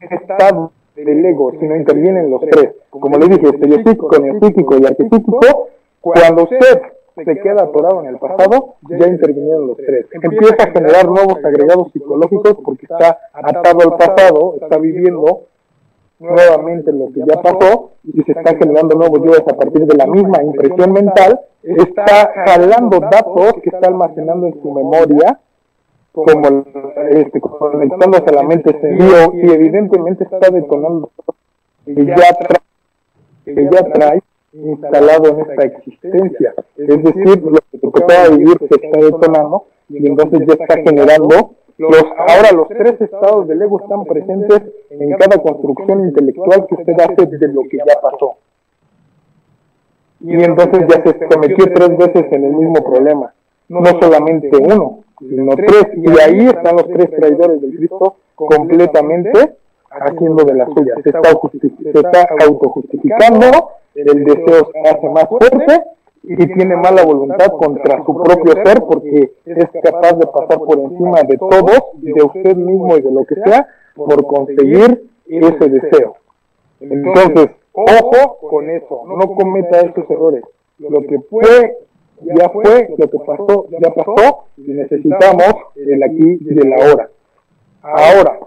estado 0.00 0.72
del 0.94 1.24
ego, 1.26 1.52
sino 1.58 1.76
intervienen 1.76 2.30
los 2.30 2.40
tres. 2.40 2.74
Como 2.88 3.18
le 3.18 3.28
dije, 3.28 3.48
estereotípico, 3.48 4.18
neopsíquico 4.18 4.78
y 4.78 4.86
arquetípico, 4.86 5.68
cuando 6.00 6.44
usted 6.44 6.82
se 7.24 7.40
queda 7.40 7.62
atorado 7.62 8.00
en 8.02 8.08
el 8.08 8.18
pasado, 8.18 8.74
ya 8.88 9.06
intervinieron 9.06 9.68
los 9.68 9.76
tres. 9.78 10.06
Empieza 10.12 10.64
a 10.64 10.70
generar 10.70 11.06
nuevos 11.06 11.42
agregados 11.42 11.90
psicológicos 11.92 12.58
porque 12.62 12.86
está 12.86 13.18
atado 13.32 13.78
al 13.82 13.96
pasado, 13.96 14.54
está 14.60 14.78
viviendo 14.78 15.44
nuevamente 16.18 16.92
lo 16.92 17.12
que 17.12 17.20
ya 17.20 17.40
pasó 17.40 17.92
y 18.04 18.22
se 18.22 18.32
están 18.32 18.58
generando 18.58 18.96
nuevos 18.96 19.20
yo 19.24 19.32
a 19.34 19.56
partir 19.56 19.86
de 19.86 19.96
la 19.96 20.06
misma 20.06 20.42
impresión 20.42 20.92
mental, 20.92 21.40
está 21.62 22.32
jalando 22.46 23.00
datos 23.00 23.54
que 23.62 23.70
está 23.70 23.88
almacenando 23.88 24.46
en 24.46 24.62
su 24.62 24.70
memoria, 24.72 25.40
como 26.12 26.64
este, 27.10 27.40
conectándose 27.40 28.24
a 28.28 28.32
la 28.32 28.42
mente 28.42 28.70
ese 28.70 28.94
y 28.94 29.50
evidentemente 29.50 30.24
está 30.24 30.50
detonando 30.50 31.10
que 31.84 32.06
ya 32.06 32.36
que 33.44 33.68
ya 33.70 33.84
trae 33.92 34.22
instalado 34.64 35.28
en 35.28 35.40
esta 35.40 35.64
existencia. 35.64 36.54
Es 36.76 37.02
decir, 37.02 37.42
lo 37.42 37.58
que 37.70 38.00
te 38.00 38.30
vivir 38.30 38.58
se 38.58 38.86
está 38.86 39.00
detonando 39.00 39.64
y 39.88 40.06
entonces 40.06 40.40
ya 40.46 40.54
está 40.54 40.76
generando 40.82 41.54
los, 41.78 42.04
ahora 42.16 42.52
los 42.54 42.68
tres 42.68 43.00
estados 43.00 43.46
del 43.48 43.60
ego 43.60 43.80
están 43.80 44.04
presentes 44.04 44.62
en 44.90 45.10
cada 45.16 45.36
construcción 45.42 46.06
intelectual 46.06 46.66
que 46.66 46.74
usted 46.74 46.94
hace 47.00 47.26
de 47.26 47.48
lo 47.48 47.62
que 47.70 47.76
ya 47.76 48.00
pasó. 48.00 48.36
Y 50.20 50.42
entonces 50.42 50.86
ya 50.88 51.02
se 51.02 51.38
metió 51.38 51.66
tres 51.74 51.96
veces 51.98 52.32
en 52.32 52.44
el 52.44 52.52
mismo 52.54 52.82
problema. 52.82 53.34
No 53.68 53.84
solamente 54.00 54.50
uno, 54.56 55.00
sino 55.18 55.54
tres. 55.54 55.86
Y 55.96 56.08
ahí 56.20 56.46
están 56.46 56.76
los 56.76 56.88
tres 56.88 57.10
traidores 57.10 57.60
del 57.60 57.76
Cristo 57.76 58.16
completamente 58.34 59.56
haciendo 59.90 60.44
de 60.44 60.54
la 60.54 60.66
suya. 60.66 60.94
Se 61.02 61.10
está, 61.10 61.30
se 61.92 61.98
está 61.98 62.28
autojustificando 62.46 63.70
el 63.96 64.24
deseo 64.24 64.70
se 64.72 64.88
hace 64.88 65.08
más 65.08 65.28
fuerte 65.28 65.84
y 66.22 66.36
tiene 66.36 66.76
mala 66.76 67.04
voluntad 67.04 67.52
contra 67.52 68.04
su 68.04 68.14
propio 68.14 68.52
ser 68.64 68.82
porque 68.82 69.32
es 69.44 69.82
capaz 69.82 70.14
de 70.14 70.26
pasar 70.26 70.58
por 70.58 70.78
encima 70.78 71.22
de 71.22 71.38
todos, 71.38 71.80
de 71.94 72.22
usted 72.22 72.56
mismo 72.56 72.96
y 72.96 73.00
de 73.00 73.10
lo 73.12 73.24
que 73.24 73.36
sea, 73.36 73.66
por 73.94 74.26
conseguir 74.26 75.08
ese 75.26 75.68
deseo. 75.68 76.16
Entonces, 76.80 77.50
ojo 77.72 78.38
con 78.48 78.68
eso, 78.70 79.02
no 79.06 79.34
cometa 79.34 79.80
esos 79.80 80.10
errores. 80.10 80.42
Lo 80.78 81.00
que 81.02 81.20
fue, 81.30 81.78
ya 82.22 82.48
fue, 82.50 82.88
lo 82.98 83.08
que 83.08 83.18
pasó, 83.18 83.66
ya 83.70 83.90
pasó, 83.94 84.46
y 84.56 84.72
necesitamos 84.72 85.54
el 85.76 86.02
aquí 86.02 86.38
y 86.40 86.58
el 86.58 86.72
ahora. 86.72 87.08
Ahora, 87.82 88.40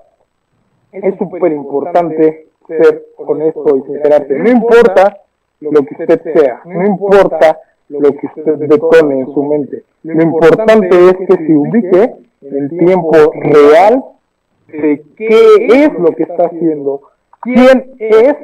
es 0.91 1.17
súper 1.17 1.53
importante 1.53 2.49
ser 2.67 3.05
honesto 3.17 3.77
y 3.77 3.81
sincerarte. 3.83 4.37
No 4.37 4.49
importa 4.49 5.21
lo 5.61 5.83
que 5.83 5.95
usted 5.99 6.33
sea, 6.33 6.61
no 6.65 6.85
importa 6.85 7.59
lo 7.89 8.11
que 8.13 8.27
usted 8.27 8.55
detone 8.55 9.21
en 9.21 9.33
su 9.33 9.43
mente. 9.43 9.83
Lo 10.03 10.21
importante 10.21 10.87
es 10.87 11.13
que 11.27 11.45
se 11.45 11.53
ubique 11.53 12.15
en 12.41 12.69
tiempo 12.69 13.31
real 13.33 14.03
de 14.67 15.03
qué 15.15 15.65
es 15.67 15.93
lo 15.99 16.11
que 16.11 16.23
está 16.23 16.45
haciendo, 16.45 17.01
quién 17.41 17.91
es 17.99 18.35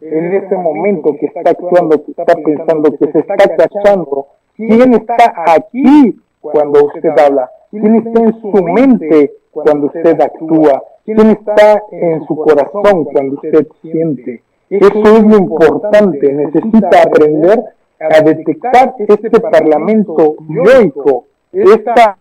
en 0.00 0.34
ese 0.34 0.56
momento 0.56 1.16
que 1.18 1.26
está 1.26 1.50
actuando, 1.50 2.04
que 2.04 2.10
está 2.10 2.34
pensando, 2.34 2.90
que 2.92 3.12
se 3.12 3.18
está 3.18 3.36
cachando, 3.36 4.26
quién 4.56 4.94
está 4.94 5.32
aquí 5.46 6.16
cuando 6.40 6.84
usted 6.86 7.10
habla, 7.18 7.50
quién 7.70 7.96
está 7.96 8.20
en 8.20 8.40
su 8.40 8.52
mente 8.62 9.32
cuando 9.50 9.86
usted 9.86 10.20
actúa, 10.20 10.82
quién 11.04 11.30
está 11.30 11.82
en 11.90 12.24
su 12.26 12.36
corazón 12.36 13.04
cuando 13.04 13.34
usted 13.34 13.66
siente. 13.80 14.42
Eso 14.80 15.16
es 15.16 15.22
lo 15.24 15.36
importante. 15.36 16.32
Necesita 16.32 17.02
aprender 17.02 17.62
a 18.00 18.20
detectar 18.22 18.94
este 18.98 19.40
parlamento 19.40 20.36
yoico, 20.48 21.26
esta 21.52 22.16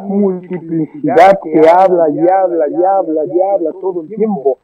multiplicidad 0.00 1.38
que 1.42 1.60
habla 1.68 2.08
y 2.10 2.20
habla 2.20 2.68
y 2.68 2.84
habla 2.84 3.24
y 3.24 3.40
habla 3.40 3.70
todo 3.80 4.02
el 4.02 4.08
tiempo 4.08 4.58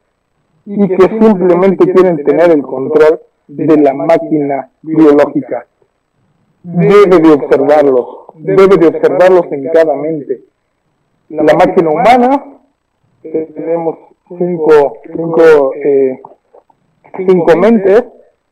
y 0.65 0.87
que 0.87 1.07
simplemente 1.07 1.91
quieren 1.91 2.23
tener 2.23 2.51
el 2.51 2.61
control 2.61 3.21
de 3.47 3.77
la 3.77 3.93
máquina 3.93 4.69
biológica. 4.81 5.65
Debe 6.61 7.19
de 7.19 7.31
observarlos, 7.31 8.05
debe 8.35 8.77
de 8.77 8.87
observarlos 8.87 9.45
en. 9.51 9.63
La 11.29 11.53
máquina 11.53 11.89
humana, 11.89 12.43
tenemos 13.21 13.97
cinco, 14.27 14.97
cinco, 15.15 15.73
eh, 15.75 16.19
cinco 17.15 17.57
mentes, 17.57 18.03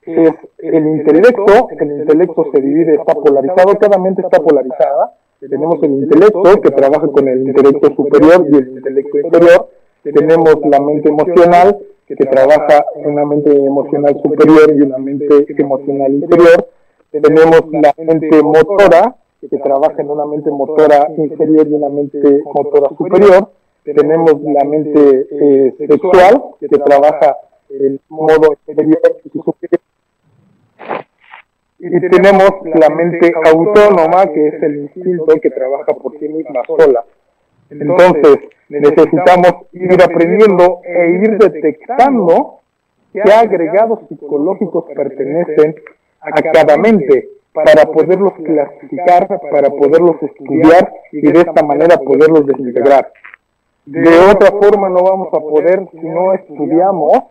es 0.01 0.31
el 0.59 0.87
intelecto, 0.87 1.67
el 1.79 1.99
intelecto 1.99 2.45
se 2.53 2.61
divide, 2.61 2.93
está 2.93 3.13
polarizado, 3.13 3.77
cada 3.77 3.97
mente 3.97 4.21
está 4.21 4.39
polarizada. 4.39 5.13
Tenemos 5.39 5.83
el 5.83 5.91
intelecto 5.91 6.61
que 6.61 6.71
trabaja 6.71 7.07
con 7.07 7.27
el 7.27 7.47
intelecto 7.47 7.93
superior 7.93 8.47
y 8.49 8.55
el 8.55 8.67
intelecto 8.69 9.19
inferior. 9.19 9.69
Tenemos 10.03 10.55
la 10.65 10.79
mente 10.79 11.09
emocional 11.09 11.77
que 12.07 12.15
trabaja 12.15 12.85
una 12.95 13.25
mente 13.25 13.53
emocional 13.53 14.17
superior 14.23 14.73
y 14.73 14.81
una 14.81 14.97
mente 14.97 15.45
emocional 15.57 16.13
inferior. 16.13 16.69
Tenemos 17.11 17.61
la 17.71 17.93
mente 17.97 18.41
motora 18.41 19.15
que 19.41 19.57
trabaja 19.57 20.01
en 20.01 20.09
una 20.09 20.25
mente 20.25 20.49
motora 20.49 21.07
inferior 21.17 21.67
y 21.67 21.73
una 21.73 21.89
mente 21.89 22.41
motora 22.45 22.89
superior. 22.97 23.49
Tenemos 23.83 24.41
la 24.41 24.63
mente 24.63 25.27
eh, 25.31 25.75
sexual 25.77 26.43
que 26.59 26.67
trabaja 26.67 27.37
en 27.69 27.99
modo 28.09 28.57
inferior 28.67 28.99
y 29.23 29.29
superior 29.29 29.81
y 31.79 32.09
tenemos 32.09 32.49
la 32.73 32.89
mente 32.89 33.31
autónoma, 33.45 34.25
que 34.33 34.47
es 34.47 34.63
el 34.63 34.77
instinto 34.77 35.25
que 35.41 35.51
trabaja 35.51 35.93
por 35.93 36.17
sí 36.19 36.27
misma 36.27 36.61
sola. 36.65 37.05
Entonces, 37.69 38.39
necesitamos 38.69 39.67
ir 39.73 40.01
aprendiendo 40.01 40.79
e 40.83 41.09
ir 41.11 41.37
detectando 41.37 42.61
qué 43.13 43.31
agregados 43.31 43.99
psicológicos 44.09 44.85
pertenecen 44.95 45.75
a 46.21 46.41
cada 46.41 46.77
mente 46.77 47.29
para 47.53 47.85
poderlos 47.85 48.33
clasificar, 48.33 49.27
para 49.27 49.69
poderlos 49.69 50.15
estudiar 50.21 50.91
y 51.11 51.31
de 51.31 51.39
esta 51.39 51.63
manera 51.63 51.97
poderlos 51.97 52.45
desintegrar. 52.45 53.11
De 53.85 54.19
otra 54.31 54.51
forma 54.51 54.89
no 54.89 55.03
vamos 55.03 55.29
a 55.33 55.39
poder 55.39 55.87
si 55.91 56.07
no 56.07 56.33
estudiamos 56.33 57.23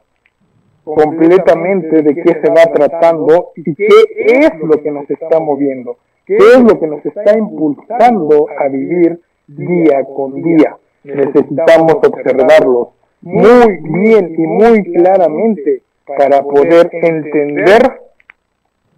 completamente 0.94 2.00
de 2.00 2.14
qué 2.14 2.40
se 2.40 2.48
va 2.48 2.72
tratando 2.72 3.50
y 3.56 3.74
qué 3.74 3.88
es 4.16 4.50
lo 4.60 4.80
que 4.80 4.90
nos 4.92 5.10
está 5.10 5.40
moviendo, 5.40 5.96
qué 6.24 6.36
es 6.36 6.60
lo 6.60 6.78
que 6.78 6.86
nos 6.86 7.04
está 7.04 7.36
impulsando 7.36 8.46
a 8.56 8.68
vivir 8.68 9.20
día 9.48 10.04
con 10.04 10.40
día. 10.42 10.76
Necesitamos 11.02 11.94
observarlos 11.94 12.88
muy 13.20 13.78
bien 13.82 14.34
y 14.38 14.46
muy 14.46 14.84
claramente 14.92 15.82
para 16.06 16.42
poder 16.42 16.88
entender 16.92 18.00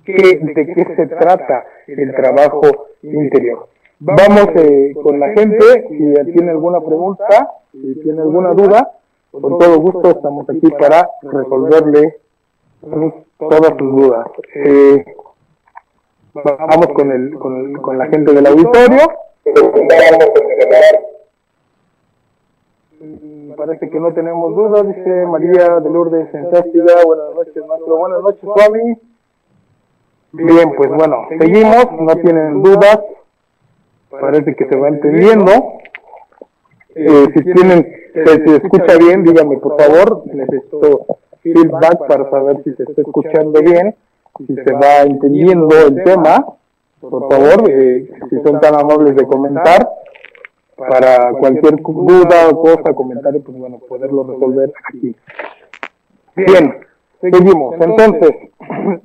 de 0.05 0.75
qué 0.75 0.95
se 0.95 1.07
trata 1.07 1.65
el 1.87 2.15
trabajo 2.15 2.89
interior. 3.03 3.69
Vamos 4.01 4.49
eh, 4.57 4.93
con 5.03 5.19
la 5.19 5.29
gente, 5.29 5.87
si 5.89 6.33
tiene 6.33 6.51
alguna 6.51 6.81
pregunta, 6.81 7.51
si 7.73 8.01
tiene 8.01 8.21
alguna 8.21 8.51
duda, 8.53 8.93
con 9.31 9.59
todo 9.59 9.79
gusto 9.81 10.11
estamos 10.11 10.49
aquí 10.49 10.71
para 10.79 11.09
resolverle 11.23 12.19
todas 13.39 13.73
sus 13.79 13.97
dudas. 13.97 14.27
Eh, 14.55 15.05
vamos 16.35 16.87
con, 16.95 17.11
el, 17.11 17.39
con, 17.39 17.75
con 17.75 17.99
la 17.99 18.07
gente 18.07 18.33
del 18.33 18.47
auditorio. 18.47 19.03
Mm, 23.01 23.53
parece 23.53 23.91
que 23.91 24.01
no 24.01 24.13
tenemos 24.13 24.55
dudas, 24.55 24.87
dice 24.87 25.27
María 25.27 25.81
de 25.81 25.91
Lourdes 25.91 26.31
Sensástica. 26.31 26.95
Buenas 27.05 27.35
noches, 27.35 27.67
maestro. 27.67 27.97
Buenas 27.97 28.23
noches, 28.23 28.41
Suami. 28.41 28.99
Bien, 30.33 30.73
pues 30.77 30.91
bueno, 30.91 31.27
seguimos, 31.39 31.87
no 31.99 32.17
tienen 32.17 32.63
dudas. 32.63 33.01
Parece 34.11 34.55
que 34.55 34.67
se 34.67 34.77
va 34.77 34.89
entendiendo. 34.89 35.51
Eh, 36.95 37.27
si 37.35 37.45
tienen, 37.45 37.98
si 38.27 38.51
se 38.51 38.57
escucha 38.57 38.97
bien, 38.99 39.23
díganme 39.25 39.59
por 39.59 39.81
favor, 39.81 40.23
necesito 40.27 41.07
feedback 41.43 42.07
para 42.07 42.31
saber 42.31 42.63
si 42.65 42.75
se 42.75 42.83
está 42.83 43.03
escuchando 43.03 43.61
bien, 43.63 43.95
si 44.47 44.55
se 44.55 44.73
va 44.73 45.03
entendiendo 45.03 45.69
el 45.87 46.03
tema, 46.03 46.45
por 47.01 47.29
favor, 47.29 47.71
eh, 47.71 48.11
si 48.29 48.41
son 48.43 48.61
tan 48.61 48.75
amables 48.75 49.17
de 49.17 49.27
comentar, 49.27 49.89
para 50.79 51.33
cualquier 51.33 51.77
duda 51.83 52.49
o 52.51 52.63
cosa, 52.63 52.95
comentario, 52.95 53.43
pues 53.43 53.59
bueno, 53.59 53.79
poderlo 53.79 54.23
resolver 54.25 54.73
aquí. 54.89 55.17
Bien, 56.37 56.77
seguimos. 57.21 57.75
Entonces, 57.81 58.31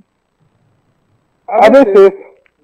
a 1.47 1.69
veces, 1.69 2.13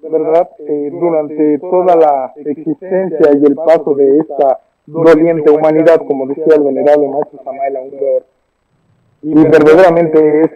de 0.02 0.08
verdad, 0.08 0.48
eh, 0.60 0.90
durante 0.92 1.58
toda 1.58 1.96
la 1.96 2.32
existencia 2.36 3.32
y 3.36 3.44
el 3.44 3.56
paso 3.56 3.94
de 3.94 4.18
esta 4.18 4.60
doliente 4.90 5.50
humanidad, 5.50 6.02
como 6.06 6.26
decía 6.26 6.54
el 6.56 6.62
venerable 6.62 7.08
maestro 7.08 7.40
Samael 7.44 7.76
Autor, 7.76 8.24
y 9.22 9.34
verdaderamente 9.34 10.42
es 10.42 10.50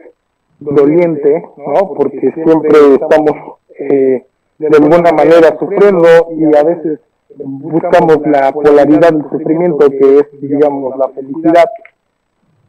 doliente, 0.59 1.45
¿no? 1.57 1.95
Porque 1.95 2.33
siempre 2.33 2.95
estamos 2.95 3.59
eh, 3.79 4.27
de 4.59 4.67
alguna 4.67 5.13
manera 5.13 5.57
sufriendo 5.59 6.29
y 6.37 6.57
a 6.57 6.63
veces 6.63 7.01
buscamos 7.37 8.19
la 8.27 8.53
polaridad 8.53 9.13
del 9.13 9.29
sufrimiento 9.31 9.89
que 9.91 10.19
es, 10.19 10.41
digamos, 10.41 10.97
la 10.97 11.09
felicidad 11.09 11.69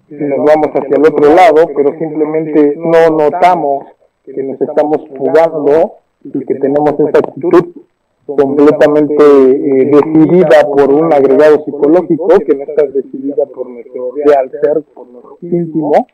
y 0.09 0.15
nos 0.15 0.45
vamos 0.45 0.67
hacia 0.67 0.95
el 0.95 1.05
otro 1.05 1.33
lado, 1.33 1.67
pero 1.75 1.97
simplemente 1.97 2.75
no 2.77 3.09
notamos 3.09 3.87
que 4.23 4.43
nos 4.43 4.61
estamos 4.61 4.97
jugando 5.17 5.93
y 6.23 6.45
que 6.45 6.55
tenemos 6.55 6.93
esa 6.99 7.19
actitud 7.19 7.65
completamente 8.25 9.23
eh, 9.23 9.91
decidida 9.91 10.63
por 10.75 10.91
un 10.91 11.13
agregado 11.13 11.63
psicológico 11.63 12.27
que 12.39 12.55
no 12.55 12.63
está 12.63 12.85
decidida 12.87 13.45
por 13.45 13.69
nuestro 13.69 14.11
real 14.15 14.51
ser, 14.61 14.81
por 14.93 15.07
nuestro 15.07 15.37
íntimo, 15.41 16.07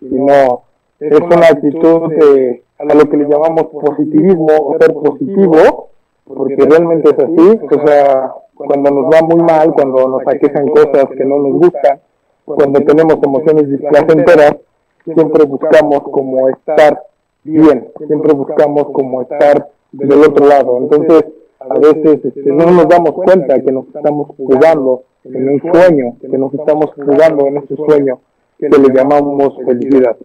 sino 0.00 0.62
es 1.00 1.20
una 1.20 1.46
actitud 1.48 2.10
de, 2.10 2.62
a 2.78 2.94
lo 2.94 3.08
que 3.08 3.16
le 3.16 3.28
llamamos 3.28 3.64
positivismo 3.66 4.46
o 4.46 4.76
ser 4.78 4.92
positivo, 4.92 5.88
porque 6.24 6.56
realmente 6.56 7.10
es 7.10 7.18
así, 7.18 7.60
o 7.70 7.86
sea, 7.86 8.32
cuando 8.54 8.90
nos 8.90 9.04
va 9.12 9.22
muy 9.22 9.42
mal, 9.42 9.72
cuando 9.72 10.08
nos 10.08 10.22
aquejan 10.26 10.68
cosas 10.68 11.06
que 11.16 11.24
no 11.24 11.38
nos 11.38 11.52
gustan, 11.54 12.00
cuando 12.44 12.80
tenemos 12.80 13.16
emociones 13.22 13.68
displacenteras, 13.70 14.56
siempre 15.04 15.44
buscamos 15.44 16.02
como 16.10 16.48
estar 16.50 17.02
bien, 17.42 17.90
siempre 18.06 18.34
buscamos 18.34 18.84
como 18.92 19.22
estar 19.22 19.68
del 19.92 20.22
otro 20.22 20.46
lado. 20.46 20.78
Entonces, 20.78 21.24
a 21.68 21.78
veces 21.78 22.24
este, 22.24 22.50
no 22.50 22.66
nos 22.66 22.88
damos 22.88 23.12
cuenta 23.12 23.60
que 23.60 23.72
nos 23.72 23.86
estamos 23.86 24.28
jugando 24.36 25.04
en 25.24 25.48
un 25.48 25.60
sueño, 25.60 26.16
que 26.20 26.38
nos 26.38 26.52
estamos 26.54 26.92
jugando 26.94 27.46
en 27.46 27.56
este 27.58 27.76
sueño 27.76 28.20
que 28.58 28.68
le 28.68 28.94
llamamos 28.94 29.56
felicidad, 29.64 30.16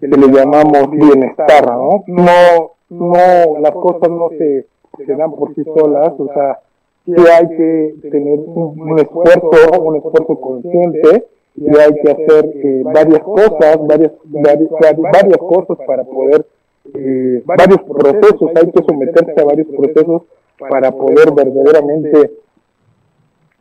que 0.00 0.08
le 0.08 0.28
llamamos 0.28 0.90
bienestar, 0.90 1.66
¿no? 1.66 2.04
No, 2.06 2.72
no, 2.90 3.58
las 3.60 3.72
cosas 3.72 4.10
no 4.10 4.28
se, 4.30 4.66
se 5.04 5.14
dan 5.14 5.32
por 5.32 5.54
sí 5.54 5.64
solas, 5.64 6.12
o 6.18 6.26
sea, 6.32 6.60
sí 7.04 7.12
hay 7.12 7.48
que 7.48 7.94
tener 8.10 8.40
un, 8.40 8.98
esfuerzo, 8.98 9.82
un 9.82 9.96
esfuerzo 9.96 10.40
consciente, 10.40 11.26
y 11.56 11.68
hay 11.78 11.94
que 12.02 12.10
hacer 12.10 12.52
eh, 12.54 12.82
varias 12.84 13.20
cosas, 13.20 13.78
varias, 13.86 14.12
varias, 14.24 14.70
varias 14.98 15.38
cosas 15.38 15.78
para 15.86 16.04
poder, 16.04 16.46
eh, 16.94 17.42
varios 17.46 17.80
procesos, 17.82 18.50
hay 18.54 18.70
que 18.70 18.82
someterse 18.86 19.40
a 19.40 19.44
varios 19.44 19.66
procesos 19.68 20.22
para 20.58 20.90
poder 20.92 21.32
verdaderamente 21.32 22.32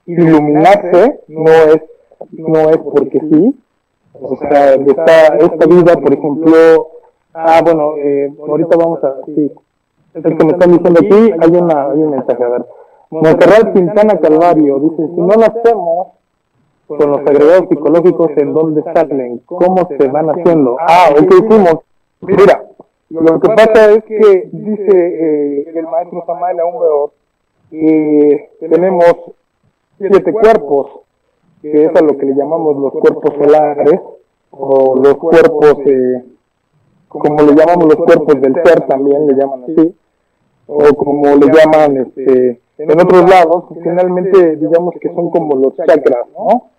iluminarse, 0.05 1.21
no 1.27 1.49
es, 1.49 1.81
no 2.31 2.69
es 2.69 2.77
porque 2.77 3.19
sí, 3.19 3.59
o 4.13 4.37
sea, 4.37 4.73
esta, 4.73 5.27
esta 5.37 5.65
vida, 5.67 5.93
por 5.95 6.13
ejemplo, 6.13 6.87
ah, 7.33 7.61
bueno, 7.63 7.97
eh, 7.97 8.33
ahorita 8.47 8.77
vamos 8.77 9.03
a, 9.03 9.15
sí, 9.25 9.51
el 10.13 10.37
que 10.37 10.45
me 10.45 10.51
están 10.51 10.71
diciendo 10.71 10.99
aquí, 11.01 11.33
hay, 11.39 11.61
una, 11.61 11.91
hay 11.91 11.99
un 11.99 12.11
mensaje, 12.11 12.43
a 12.43 12.49
ver, 12.49 12.65
Monterrey 13.09 13.73
Quintana 13.73 14.17
Calvario, 14.19 14.79
dice, 14.79 15.07
si 15.13 15.21
no 15.21 15.33
lo 15.33 15.45
hacemos 15.45 16.07
con 16.87 17.11
los 17.11 17.19
agregados 17.19 17.67
psicológicos, 17.69 18.31
¿en 18.37 18.53
dónde 18.53 18.83
salen? 18.93 19.41
¿Cómo 19.45 19.87
se 19.87 20.07
van 20.07 20.29
haciendo? 20.29 20.77
Ah, 20.79 21.09
¿qué 21.15 21.35
hicimos? 21.35 21.79
Mira, 22.21 22.63
lo 23.09 23.39
que 23.39 23.49
pasa 23.49 23.91
es 23.91 24.03
que 24.03 24.49
dice 24.51 24.91
eh, 24.91 25.73
el 25.75 25.85
maestro 25.85 26.23
Samael 26.25 26.59
Aumbeor 26.59 27.11
que 27.69 28.49
tenemos 28.59 29.13
siete 29.97 30.31
cuerpos, 30.31 31.01
que 31.61 31.85
es 31.85 31.95
a 31.95 32.01
lo 32.01 32.17
que 32.17 32.25
le 32.25 32.35
llamamos 32.35 32.77
los 32.77 32.91
cuerpos 32.93 33.33
solares, 33.37 33.99
o 34.51 34.95
los 34.95 35.15
cuerpos, 35.15 35.77
eh, 35.85 36.23
como 37.07 37.41
le 37.41 37.55
llamamos 37.55 37.85
los 37.85 37.95
cuerpos 37.95 38.41
del 38.41 38.53
ser 38.63 38.87
también, 38.87 39.27
le 39.27 39.33
llaman 39.35 39.63
así. 39.63 39.95
o 40.67 40.93
como 40.95 41.35
le 41.35 41.47
llaman 41.47 41.97
este, 41.97 42.61
en 42.77 42.91
otros 42.91 43.29
lados, 43.29 43.65
finalmente 43.83 44.55
digamos 44.57 44.95
que 44.99 45.13
son 45.13 45.29
como 45.29 45.55
los 45.55 45.75
chakras, 45.75 46.27
¿no? 46.37 46.69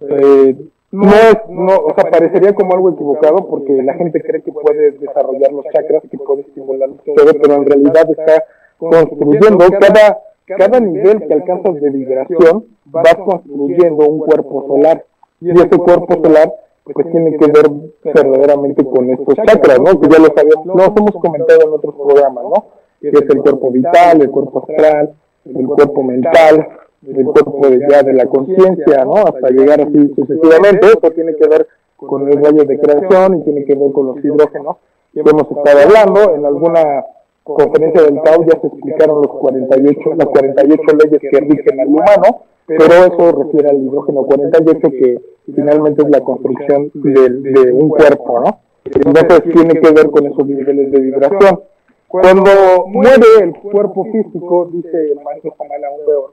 Eh, 0.00 0.56
no 0.92 1.06
es, 1.06 1.36
no, 1.48 1.76
o 1.76 1.94
sea, 1.94 2.10
parecería 2.10 2.52
como 2.52 2.74
algo 2.74 2.90
equivocado 2.90 3.46
porque 3.46 3.80
la 3.82 3.94
gente 3.94 4.20
cree 4.20 4.42
que 4.42 4.52
puede 4.52 4.92
desarrollar 4.92 5.52
los 5.52 5.64
chakras, 5.72 6.02
que 6.10 6.18
puede 6.18 6.42
estimular 6.42 6.90
todo, 7.04 7.32
pero 7.40 7.54
en 7.54 7.66
realidad 7.66 8.10
está 8.10 8.44
construyendo 8.76 9.64
cada, 9.78 10.20
cada 10.46 10.80
nivel 10.80 11.26
que 11.26 11.34
alcanzas 11.34 11.80
de 11.80 11.90
vibración, 11.90 12.64
vas 12.86 13.14
construyendo 13.14 14.08
un 14.08 14.18
cuerpo 14.18 14.66
solar. 14.66 15.04
Y 15.40 15.50
ese 15.50 15.68
cuerpo 15.68 16.14
solar 16.22 16.52
pues 16.92 17.10
tiene 17.10 17.36
que 17.36 17.46
ver 17.46 17.70
verdaderamente 18.12 18.84
con 18.84 19.10
estos 19.10 19.34
chakras, 19.36 19.78
¿no? 19.78 20.00
Que 20.00 20.08
ya 20.08 20.18
lo 20.18 20.28
sabíamos, 20.34 20.66
lo 20.66 20.84
hemos 20.84 21.12
comentado 21.12 21.60
en 21.62 21.72
otros 21.72 21.94
programas, 21.94 22.44
¿no? 22.44 22.64
Que 23.00 23.08
es 23.10 23.30
el 23.30 23.38
cuerpo 23.38 23.70
vital, 23.70 24.22
el 24.22 24.30
cuerpo 24.30 24.66
astral, 24.66 25.14
el 25.44 25.66
cuerpo 25.66 26.02
mental, 26.02 26.68
el 27.06 27.24
cuerpo 27.24 27.68
de, 27.68 27.80
ya 27.88 28.02
de 28.02 28.12
la 28.12 28.26
conciencia, 28.26 29.04
¿no? 29.04 29.14
Hasta 29.14 29.50
llegar 29.50 29.80
así 29.80 30.12
sucesivamente. 30.14 30.86
Eso 30.86 31.10
tiene 31.12 31.34
que 31.34 31.48
ver 31.48 31.66
con 31.96 32.28
el 32.28 32.42
rayo 32.42 32.64
de 32.64 32.78
creación 32.78 33.38
y 33.38 33.44
tiene 33.44 33.64
que 33.64 33.74
ver 33.74 33.92
con 33.92 34.06
los 34.06 34.24
hidrógenos 34.24 34.76
que 35.12 35.20
hemos 35.20 35.50
estado 35.50 35.80
hablando. 35.80 36.34
En 36.34 36.44
alguna 36.44 37.04
conferencia 37.42 38.02
del 38.02 38.22
Tao 38.22 38.44
ya 38.44 38.60
se 38.60 38.66
explicaron 38.66 39.22
los 39.22 39.32
48, 39.32 40.14
las 40.16 40.26
48 40.26 40.82
leyes 41.04 41.20
que 41.20 41.40
rigen 41.40 41.80
al 41.80 41.88
humano, 41.88 42.42
pero 42.66 42.84
eso 42.84 43.32
refiere 43.32 43.70
al 43.70 43.82
hidrógeno 43.82 44.22
48 44.24 44.90
que 44.90 45.20
finalmente 45.54 46.02
es 46.02 46.10
la 46.10 46.20
construcción 46.20 46.90
de, 46.94 47.28
de 47.30 47.72
un 47.72 47.88
cuerpo, 47.88 48.40
¿no? 48.40 48.60
Entonces 48.84 49.42
tiene 49.52 49.74
que 49.74 49.90
ver 49.92 50.10
con 50.10 50.26
esos 50.26 50.46
niveles 50.46 50.90
de 50.90 51.00
vibración. 51.00 51.60
Cuando 52.08 52.86
muere 52.88 53.26
el 53.40 53.54
cuerpo 53.54 54.04
físico, 54.04 54.68
dice 54.72 55.12
el 55.12 55.20
maestro 55.22 55.54
Samuel 55.56 55.84
Aumbeor, 55.84 56.32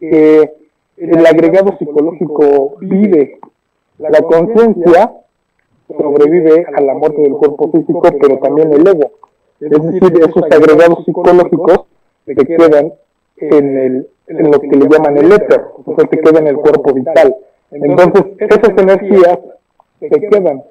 que 0.00 0.52
el 0.96 1.26
agregado 1.26 1.76
psicológico 1.78 2.76
vive, 2.80 3.38
la 3.98 4.20
conciencia 4.22 5.12
sobrevive 5.88 6.66
a 6.74 6.80
la 6.80 6.94
muerte 6.94 7.22
del 7.22 7.32
cuerpo 7.32 7.70
físico, 7.70 8.02
pero 8.20 8.38
también 8.38 8.72
el 8.72 8.86
ego. 8.86 9.12
Es 9.60 9.70
decir, 9.70 10.12
esos 10.20 10.42
agregados 10.44 11.04
psicológicos 11.04 11.86
se 12.24 12.34
quedan 12.34 12.92
en, 13.36 13.78
el, 13.78 14.08
en 14.26 14.50
lo 14.50 14.60
que 14.60 14.68
le 14.68 14.88
llaman 14.88 15.18
el 15.18 15.32
éter, 15.32 15.64
o 15.84 15.94
sea, 15.94 16.08
se 16.08 16.18
quedan 16.18 16.46
en 16.46 16.48
el 16.48 16.56
cuerpo 16.56 16.92
vital. 16.92 17.34
Entonces, 17.70 18.24
esas 18.38 18.78
energías 18.78 19.38
se 20.00 20.08
quedan, 20.08 20.62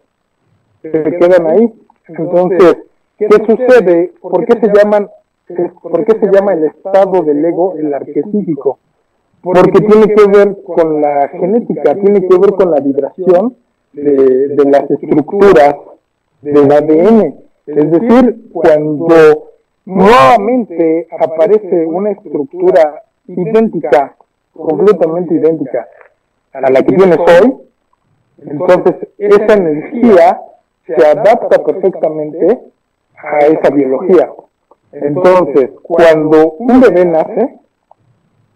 se 0.82 0.92
quedan 0.92 1.48
ahí. 1.48 1.74
Entonces, 2.08 2.78
¿qué 3.18 3.28
sucede? 3.48 4.14
¿Por 4.22 4.46
qué 4.46 4.60
se 4.60 4.74
llaman, 4.74 5.10
por 5.82 6.06
qué 6.06 6.20
se 6.20 6.32
llama 6.32 6.54
el 6.54 6.66
estado 6.66 7.22
del 7.24 7.46
ego 7.46 7.76
el 7.78 7.94
arquetípico? 7.94 8.80
Porque 9.42 9.80
tiene 9.80 10.08
que 10.08 10.28
ver 10.28 10.58
con 10.64 11.02
la 11.02 11.30
genética, 11.30 11.96
tiene 11.96 12.28
que 12.28 12.38
ver 12.38 12.52
con 12.54 12.72
la 12.72 12.80
vibración 12.80 13.56
de, 13.94 14.50
de 14.50 14.70
las 14.70 14.90
estructuras 14.92 15.76
del 16.42 16.72
ADN. 16.72 17.36
Es 17.66 17.92
decir, 17.92 18.50
cuando 18.52 19.50
nuevamente 19.86 21.08
aparece 21.20 21.86
una 21.86 22.12
estructura 22.12 23.04
idéntica, 23.28 24.16
completamente 24.54 25.36
idéntica 25.36 25.88
a 26.54 26.70
la 26.70 26.82
que 26.82 26.94
tienes 26.94 27.18
hoy, 27.18 27.58
entonces 28.46 28.96
esa 29.18 29.54
energía 29.54 30.42
se 30.86 31.06
adapta 31.06 31.64
perfectamente 31.64 32.60
a 33.16 33.40
esa 33.40 33.70
biología. 33.70 34.32
Entonces, 34.92 35.72
cuando 35.84 36.54
un 36.54 36.82
bebé 36.82 37.06
nace, 37.06 37.60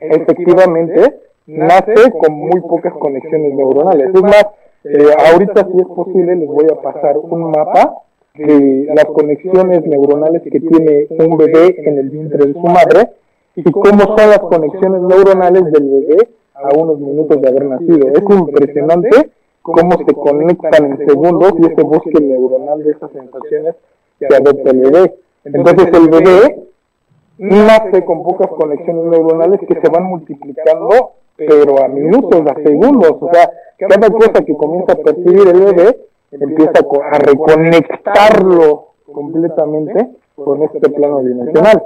efectivamente 0.10 1.20
nace 1.47 2.12
con 2.12 2.34
muy 2.34 2.62
pocas 2.62 2.93
conexiones 2.93 3.54
neuronales. 3.54 4.10
Es 4.14 4.22
más, 4.22 4.45
eh, 4.84 5.10
ahorita 5.32 5.68
si 5.72 5.80
es 5.80 5.88
posible 5.88 6.36
les 6.36 6.47
voy 6.47 6.66
a 6.72 6.82
pasar 6.82 7.18
un 7.18 7.51
mapa 7.51 8.04
de 8.36 8.88
las 8.95 9.06
conexiones 9.06 9.86
neuronales 9.86 10.41
que 10.43 10.60
tiene 10.60 11.08
un 11.10 11.38
bebé 11.38 11.76
en 11.86 11.97
el 11.99 12.10
vientre 12.10 12.47
de 12.47 12.54
su 12.54 12.60
madre 12.60 13.10
y 13.56 13.64
cómo 13.72 14.18
son 14.18 14.30
las 14.30 14.39
conexiones 14.39 15.01
neuronales 15.01 15.72
del 15.72 15.89
bebé 15.89 16.30
a 16.56 16.76
unos 16.76 16.99
minutos 16.99 17.41
de 17.41 17.47
haber 17.47 17.66
nacido. 17.66 18.08
Es 18.08 18.24
impresionante 18.28 19.30
cómo 19.62 19.91
se 19.97 20.14
conectan 20.14 20.86
en 20.86 21.08
segundos 21.08 21.54
y 21.60 21.66
ese 21.66 21.84
bosque 21.84 22.20
neuronal 22.22 22.84
de 22.84 22.91
esas 22.91 23.12
sensaciones 23.12 23.76
que 24.20 24.36
adopta 24.36 24.72
el 24.72 24.80
bebé. 24.80 25.16
Entonces 25.45 25.88
el 25.93 26.10
bebé 26.10 26.64
nace 27.38 28.05
con 28.05 28.23
pocas 28.23 28.49
conexiones 28.49 29.05
neuronales 29.05 29.59
que 29.67 29.79
se 29.79 29.89
van 29.89 30.03
multiplicando, 30.05 31.11
pero 31.36 31.84
a 31.84 31.88
minutos, 31.88 32.41
a 32.47 32.55
segundos. 32.55 33.15
O 33.19 33.29
sea, 33.31 33.49
cada 33.77 34.09
cosa 34.09 34.43
que 34.45 34.55
comienza 34.55 34.93
a 34.93 34.97
percibir 34.97 35.47
el 35.47 35.59
bebé 35.61 35.97
empieza 36.31 36.79
a 37.11 37.17
reconectarlo 37.19 38.93
completamente 39.11 40.09
con 40.36 40.63
este 40.63 40.89
plano 40.89 41.19
dimensional. 41.19 41.84